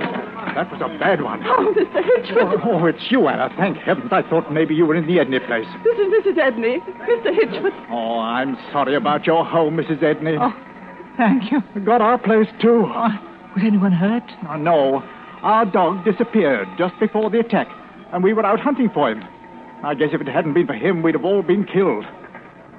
that 0.55 0.71
was 0.71 0.81
a 0.81 0.97
bad 0.99 1.21
one. 1.21 1.41
Oh, 1.45 1.73
Mr. 1.77 2.01
Hitchford. 2.01 2.61
Oh, 2.65 2.79
oh, 2.81 2.85
it's 2.85 3.11
you, 3.11 3.27
Anna. 3.27 3.49
Thank 3.57 3.77
heavens. 3.77 4.09
I 4.11 4.23
thought 4.23 4.51
maybe 4.51 4.73
you 4.75 4.85
were 4.85 4.95
in 4.95 5.05
the 5.05 5.17
Edney 5.17 5.45
place. 5.45 5.67
This 5.83 5.97
is 5.97 6.07
Mrs. 6.07 6.37
Edney. 6.37 6.79
Mr. 7.07 7.29
Hitchford. 7.35 7.87
Oh, 7.91 8.19
I'm 8.19 8.57
sorry 8.71 8.95
about 8.95 9.25
your 9.25 9.45
home, 9.45 9.77
Mrs. 9.77 10.01
Edney. 10.01 10.37
Oh, 10.39 10.53
thank 11.17 11.51
you. 11.51 11.61
Got 11.85 12.01
our 12.01 12.17
place, 12.17 12.47
too. 12.61 12.85
Oh, 12.87 13.09
was 13.55 13.63
anyone 13.63 13.91
hurt? 13.91 14.23
Oh, 14.49 14.55
no. 14.57 15.03
Our 15.43 15.65
dog 15.65 16.03
disappeared 16.03 16.67
just 16.77 16.95
before 16.99 17.29
the 17.29 17.39
attack, 17.39 17.67
and 18.11 18.23
we 18.23 18.33
were 18.33 18.45
out 18.45 18.59
hunting 18.59 18.89
for 18.93 19.11
him. 19.11 19.23
I 19.83 19.93
guess 19.93 20.09
if 20.11 20.21
it 20.21 20.27
hadn't 20.27 20.53
been 20.55 20.65
for 20.65 20.73
him, 20.73 21.03
we'd 21.03 21.13
have 21.13 21.25
all 21.25 21.43
been 21.43 21.65
killed. 21.65 22.05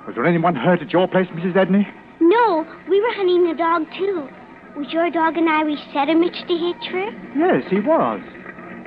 Was 0.07 0.16
there 0.16 0.26
anyone 0.26 0.57
hurt 0.57 0.83
at 0.83 0.90
your 0.92 1.07
place, 1.07 1.28
Mrs. 1.28 1.54
Edney? 1.54 1.87
No, 2.20 2.66
we 2.88 3.00
were 3.00 3.12
hunting 3.14 3.48
the 3.48 3.54
dog, 3.54 3.87
too. 3.96 4.28
Was 4.76 4.92
your 4.92 5.11
dog 5.11 5.37
an 5.37 5.48
Irish 5.48 5.81
setter, 5.92 6.14
Mr. 6.14 6.50
Hitchford? 6.50 7.12
Yes, 7.37 7.64
he 7.70 7.81
was. 7.81 8.20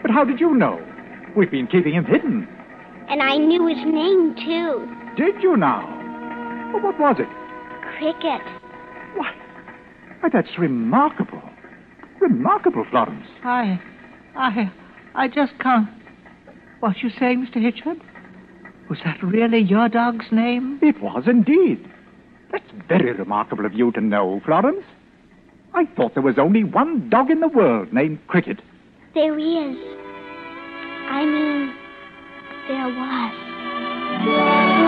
But 0.01 0.11
how 0.11 0.23
did 0.23 0.39
you 0.39 0.55
know? 0.55 0.79
We've 1.35 1.51
been 1.51 1.67
keeping 1.67 1.93
him 1.93 2.05
hidden. 2.05 2.47
And 3.09 3.21
I 3.21 3.37
knew 3.37 3.67
his 3.67 3.77
name, 3.85 4.35
too. 4.35 4.87
Did 5.17 5.41
you 5.41 5.57
now? 5.57 5.85
Well, 6.73 6.83
what 6.83 6.99
was 6.99 7.17
it? 7.19 7.27
Cricket. 7.97 8.41
Why, 9.15 9.33
why, 10.21 10.29
that's 10.31 10.57
remarkable. 10.57 11.41
Remarkable, 12.19 12.85
Florence. 12.89 13.27
I, 13.43 13.79
I, 14.35 14.71
I 15.15 15.27
just 15.27 15.53
can't. 15.59 15.89
What 16.79 16.97
you 17.03 17.09
saying, 17.19 17.45
Mr. 17.45 17.57
Hitchford? 17.57 17.99
Was 18.89 18.99
that 19.05 19.21
really 19.23 19.59
your 19.59 19.89
dog's 19.89 20.25
name? 20.31 20.79
It 20.81 21.01
was 21.01 21.23
indeed. 21.27 21.85
That's 22.51 22.71
very 22.87 23.13
remarkable 23.13 23.65
of 23.65 23.73
you 23.73 23.91
to 23.93 24.01
know, 24.01 24.41
Florence. 24.45 24.83
I 25.73 25.85
thought 25.85 26.13
there 26.13 26.23
was 26.23 26.37
only 26.37 26.63
one 26.63 27.09
dog 27.09 27.31
in 27.31 27.39
the 27.39 27.47
world 27.47 27.93
named 27.93 28.19
Cricket. 28.27 28.59
There 29.13 29.37
is. 29.39 29.77
I 31.09 31.25
mean, 31.25 31.73
there 32.67 32.87
was. 32.87 34.80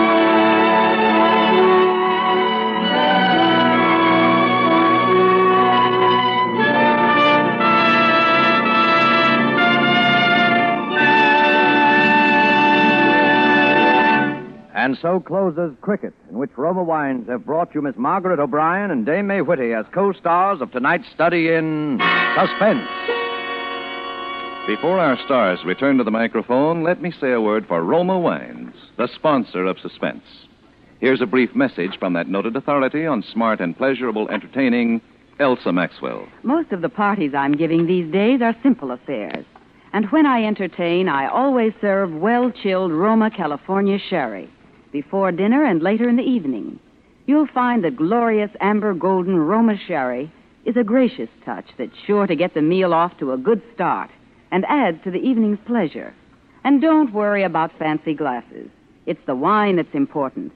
And 14.84 14.98
so 15.00 15.18
closes 15.18 15.74
Cricket, 15.80 16.12
in 16.28 16.36
which 16.36 16.50
Roma 16.58 16.82
Wines 16.82 17.26
have 17.30 17.46
brought 17.46 17.74
you 17.74 17.80
Miss 17.80 17.94
Margaret 17.96 18.38
O'Brien 18.38 18.90
and 18.90 19.06
Dame 19.06 19.28
May 19.28 19.40
Whitty 19.40 19.72
as 19.72 19.86
co-stars 19.94 20.60
of 20.60 20.72
tonight's 20.72 21.08
study 21.14 21.48
in 21.48 21.98
suspense. 22.36 22.86
Before 24.66 25.00
our 25.00 25.18
stars 25.24 25.60
return 25.64 25.96
to 25.96 26.04
the 26.04 26.10
microphone, 26.10 26.82
let 26.82 27.00
me 27.00 27.14
say 27.18 27.32
a 27.32 27.40
word 27.40 27.64
for 27.66 27.82
Roma 27.82 28.18
Wines, 28.18 28.74
the 28.98 29.08
sponsor 29.14 29.64
of 29.64 29.78
Suspense. 29.78 30.22
Here's 31.00 31.22
a 31.22 31.26
brief 31.26 31.56
message 31.56 31.98
from 31.98 32.12
that 32.12 32.28
noted 32.28 32.54
authority 32.54 33.06
on 33.06 33.22
smart 33.32 33.60
and 33.62 33.74
pleasurable 33.74 34.28
entertaining, 34.28 35.00
Elsa 35.40 35.72
Maxwell. 35.72 36.28
Most 36.42 36.72
of 36.72 36.82
the 36.82 36.90
parties 36.90 37.32
I'm 37.34 37.52
giving 37.52 37.86
these 37.86 38.12
days 38.12 38.42
are 38.42 38.54
simple 38.62 38.90
affairs. 38.90 39.46
And 39.94 40.12
when 40.12 40.26
I 40.26 40.44
entertain, 40.44 41.08
I 41.08 41.26
always 41.26 41.72
serve 41.80 42.12
well 42.12 42.50
chilled 42.50 42.92
Roma 42.92 43.30
California 43.30 43.98
sherry 43.98 44.50
before 44.94 45.32
dinner 45.32 45.64
and 45.64 45.82
later 45.82 46.08
in 46.08 46.14
the 46.14 46.22
evening. 46.22 46.78
You'll 47.26 47.48
find 47.48 47.82
the 47.82 47.90
glorious 47.90 48.52
amber 48.60 48.94
golden 48.94 49.36
Roma 49.36 49.76
sherry 49.88 50.32
is 50.64 50.76
a 50.76 50.84
gracious 50.84 51.28
touch 51.44 51.66
that's 51.76 51.98
sure 52.06 52.28
to 52.28 52.36
get 52.36 52.54
the 52.54 52.62
meal 52.62 52.94
off 52.94 53.18
to 53.18 53.32
a 53.32 53.36
good 53.36 53.60
start 53.74 54.08
and 54.52 54.64
adds 54.68 55.02
to 55.02 55.10
the 55.10 55.18
evening's 55.18 55.58
pleasure. 55.66 56.14
And 56.62 56.80
don't 56.80 57.12
worry 57.12 57.42
about 57.42 57.76
fancy 57.76 58.14
glasses. 58.14 58.70
It's 59.04 59.26
the 59.26 59.34
wine 59.34 59.76
that's 59.76 59.94
important. 59.94 60.52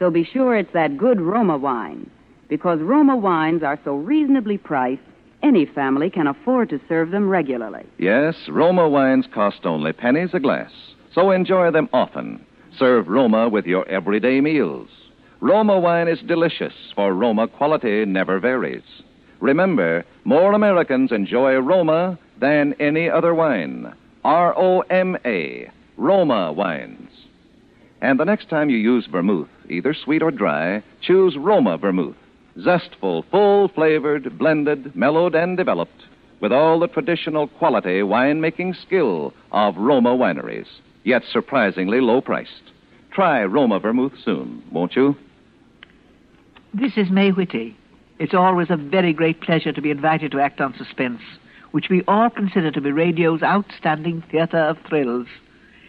So 0.00 0.10
be 0.10 0.24
sure 0.24 0.56
it's 0.56 0.72
that 0.72 0.98
good 0.98 1.20
Roma 1.20 1.56
wine, 1.56 2.10
because 2.48 2.80
Roma 2.80 3.16
wines 3.16 3.62
are 3.62 3.78
so 3.84 3.94
reasonably 3.94 4.58
priced, 4.58 5.02
any 5.44 5.66
family 5.66 6.10
can 6.10 6.26
afford 6.26 6.68
to 6.70 6.80
serve 6.88 7.12
them 7.12 7.28
regularly. 7.28 7.86
Yes, 7.96 8.34
Roma 8.48 8.88
wines 8.88 9.26
cost 9.32 9.64
only 9.64 9.92
pennies 9.92 10.30
a 10.32 10.40
glass, 10.40 10.72
so 11.14 11.30
enjoy 11.30 11.70
them 11.70 11.88
often. 11.92 12.44
Serve 12.78 13.08
Roma 13.08 13.48
with 13.48 13.66
your 13.66 13.88
everyday 13.88 14.40
meals. 14.40 14.88
Roma 15.40 15.80
wine 15.80 16.06
is 16.06 16.20
delicious, 16.20 16.74
for 16.94 17.12
Roma 17.12 17.48
quality 17.48 18.04
never 18.04 18.38
varies. 18.38 18.84
Remember, 19.40 20.04
more 20.24 20.52
Americans 20.52 21.10
enjoy 21.10 21.56
Roma 21.56 22.18
than 22.40 22.74
any 22.78 23.10
other 23.10 23.34
wine. 23.34 23.92
R 24.24 24.56
O 24.56 24.80
M 24.90 25.16
A, 25.24 25.70
Roma 25.96 26.52
wines. 26.52 27.10
And 28.00 28.20
the 28.20 28.24
next 28.24 28.48
time 28.48 28.70
you 28.70 28.76
use 28.76 29.08
vermouth, 29.10 29.48
either 29.68 29.92
sweet 29.92 30.22
or 30.22 30.30
dry, 30.30 30.82
choose 31.00 31.36
Roma 31.36 31.78
Vermouth. 31.78 32.16
Zestful, 32.62 33.24
full 33.30 33.68
flavored, 33.68 34.38
blended, 34.38 34.94
mellowed, 34.94 35.34
and 35.34 35.56
developed 35.56 36.04
with 36.40 36.52
all 36.52 36.78
the 36.78 36.86
traditional 36.86 37.48
quality 37.48 38.02
winemaking 38.02 38.80
skill 38.80 39.34
of 39.50 39.76
Roma 39.76 40.16
wineries, 40.16 40.68
yet 41.08 41.22
surprisingly 41.32 42.00
low 42.00 42.20
priced. 42.20 42.70
Try 43.10 43.42
Roma 43.44 43.80
Vermouth 43.80 44.12
soon, 44.22 44.62
won't 44.70 44.94
you? 44.94 45.16
This 46.74 46.92
is 46.96 47.10
May 47.10 47.30
Whitty. 47.30 47.76
It's 48.18 48.34
always 48.34 48.68
a 48.70 48.76
very 48.76 49.14
great 49.14 49.40
pleasure 49.40 49.72
to 49.72 49.80
be 49.80 49.90
invited 49.90 50.32
to 50.32 50.40
act 50.40 50.60
on 50.60 50.76
Suspense, 50.76 51.22
which 51.70 51.88
we 51.88 52.04
all 52.06 52.28
consider 52.28 52.70
to 52.70 52.80
be 52.80 52.92
radio's 52.92 53.42
outstanding 53.42 54.22
theatre 54.30 54.58
of 54.58 54.76
thrills. 54.86 55.26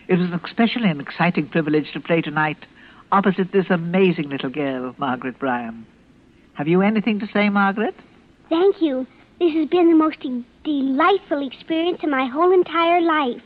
It 0.07 0.15
was 0.17 0.29
an 0.29 0.39
especially 0.43 0.89
an 0.89 1.01
exciting 1.01 1.49
privilege 1.49 1.91
to 1.93 1.99
play 1.99 2.21
tonight 2.21 2.65
opposite 3.11 3.51
this 3.51 3.65
amazing 3.69 4.29
little 4.29 4.49
girl, 4.49 4.95
Margaret 4.97 5.35
O'Brien. 5.35 5.85
Have 6.53 6.67
you 6.67 6.81
anything 6.81 7.19
to 7.19 7.27
say, 7.33 7.49
Margaret? 7.49 7.95
Thank 8.49 8.81
you. 8.81 9.07
This 9.39 9.53
has 9.53 9.67
been 9.67 9.89
the 9.89 9.95
most 9.95 10.19
de- 10.19 10.45
delightful 10.63 11.45
experience 11.45 11.99
of 12.03 12.09
my 12.09 12.27
whole 12.27 12.53
entire 12.53 13.01
life. 13.01 13.41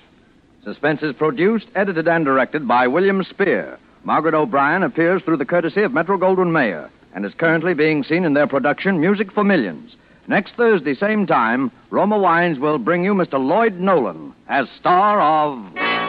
Suspense 0.64 1.02
is 1.04 1.14
produced, 1.16 1.68
edited, 1.76 2.08
and 2.08 2.24
directed 2.24 2.66
by 2.68 2.88
William 2.88 3.24
Spier. 3.30 3.78
Margaret 4.06 4.34
O'Brien 4.34 4.84
appears 4.84 5.22
through 5.24 5.38
the 5.38 5.46
courtesy 5.46 5.82
of 5.82 5.94
Metro 5.94 6.18
Goldwyn 6.18 6.52
Mayer 6.52 6.90
and 7.14 7.26
is 7.26 7.34
currently 7.38 7.74
being 7.74 8.04
seen 8.04 8.24
in 8.24 8.34
their 8.34 8.48
production 8.48 9.00
Music 9.00 9.32
for 9.34 9.44
Millions. 9.44 9.96
Next 10.28 10.54
Thursday, 10.56 10.96
same 10.96 11.28
time, 11.28 11.70
Roma 11.90 12.18
Wines 12.18 12.60
will 12.60 12.78
bring 12.78 13.04
you 13.04 13.14
Mr. 13.14 13.34
Lloyd 13.34 13.80
Nolan 13.80 14.34
as 14.48 14.68
star 14.80 15.20
of 15.22 15.60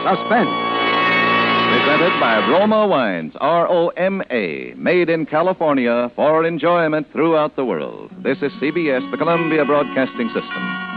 Suspense. 0.05 0.49
Presented 1.75 2.17
by 2.21 2.47
Roma 2.49 2.87
Wines, 2.87 3.33
R 3.41 3.67
O 3.67 3.89
M 3.89 4.21
A, 4.31 4.73
made 4.77 5.09
in 5.09 5.25
California 5.25 6.09
for 6.15 6.45
enjoyment 6.45 7.11
throughout 7.11 7.57
the 7.57 7.65
world. 7.65 8.09
This 8.23 8.37
is 8.37 8.53
CBS, 8.61 9.09
the 9.11 9.17
Columbia 9.17 9.65
Broadcasting 9.65 10.29
System. 10.29 10.94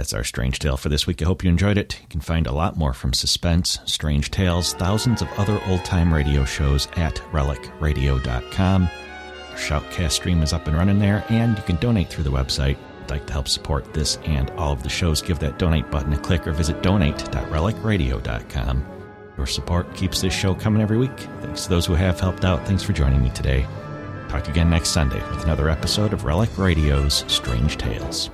That's 0.00 0.14
our 0.14 0.24
Strange 0.24 0.60
Tale 0.60 0.78
for 0.78 0.88
this 0.88 1.06
week. 1.06 1.20
I 1.20 1.26
hope 1.26 1.44
you 1.44 1.50
enjoyed 1.50 1.76
it. 1.76 2.00
You 2.00 2.06
can 2.08 2.22
find 2.22 2.46
a 2.46 2.52
lot 2.52 2.78
more 2.78 2.94
from 2.94 3.12
Suspense, 3.12 3.80
Strange 3.84 4.30
Tales, 4.30 4.72
thousands 4.72 5.20
of 5.20 5.28
other 5.36 5.60
old 5.66 5.84
time 5.84 6.14
radio 6.14 6.46
shows 6.46 6.88
at 6.96 7.16
relicradio.com. 7.32 8.84
Our 8.84 9.56
Shoutcast 9.58 10.12
stream 10.12 10.42
is 10.42 10.54
up 10.54 10.66
and 10.66 10.74
running 10.74 11.00
there, 11.00 11.22
and 11.28 11.54
you 11.54 11.62
can 11.64 11.76
donate 11.76 12.08
through 12.08 12.24
the 12.24 12.30
website. 12.30 12.78
You'd 13.00 13.10
like 13.10 13.26
to 13.26 13.34
help 13.34 13.46
support 13.46 13.92
this 13.92 14.16
and 14.24 14.48
all 14.52 14.72
of 14.72 14.82
the 14.82 14.88
shows, 14.88 15.20
give 15.20 15.38
that 15.40 15.58
donate 15.58 15.90
button 15.90 16.14
a 16.14 16.18
click 16.18 16.46
or 16.46 16.52
visit 16.52 16.82
donate.relicradio.com. 16.82 18.86
Your 19.36 19.46
support 19.46 19.94
keeps 19.94 20.22
this 20.22 20.32
show 20.32 20.54
coming 20.54 20.80
every 20.80 20.96
week. 20.96 21.18
Thanks 21.42 21.64
to 21.64 21.68
those 21.68 21.84
who 21.84 21.92
have 21.92 22.18
helped 22.18 22.46
out. 22.46 22.66
Thanks 22.66 22.82
for 22.82 22.94
joining 22.94 23.22
me 23.22 23.28
today. 23.28 23.66
Talk 24.30 24.48
again 24.48 24.70
next 24.70 24.92
Sunday 24.92 25.20
with 25.28 25.44
another 25.44 25.68
episode 25.68 26.14
of 26.14 26.24
Relic 26.24 26.56
Radio's 26.56 27.22
Strange 27.28 27.76
Tales. 27.76 28.30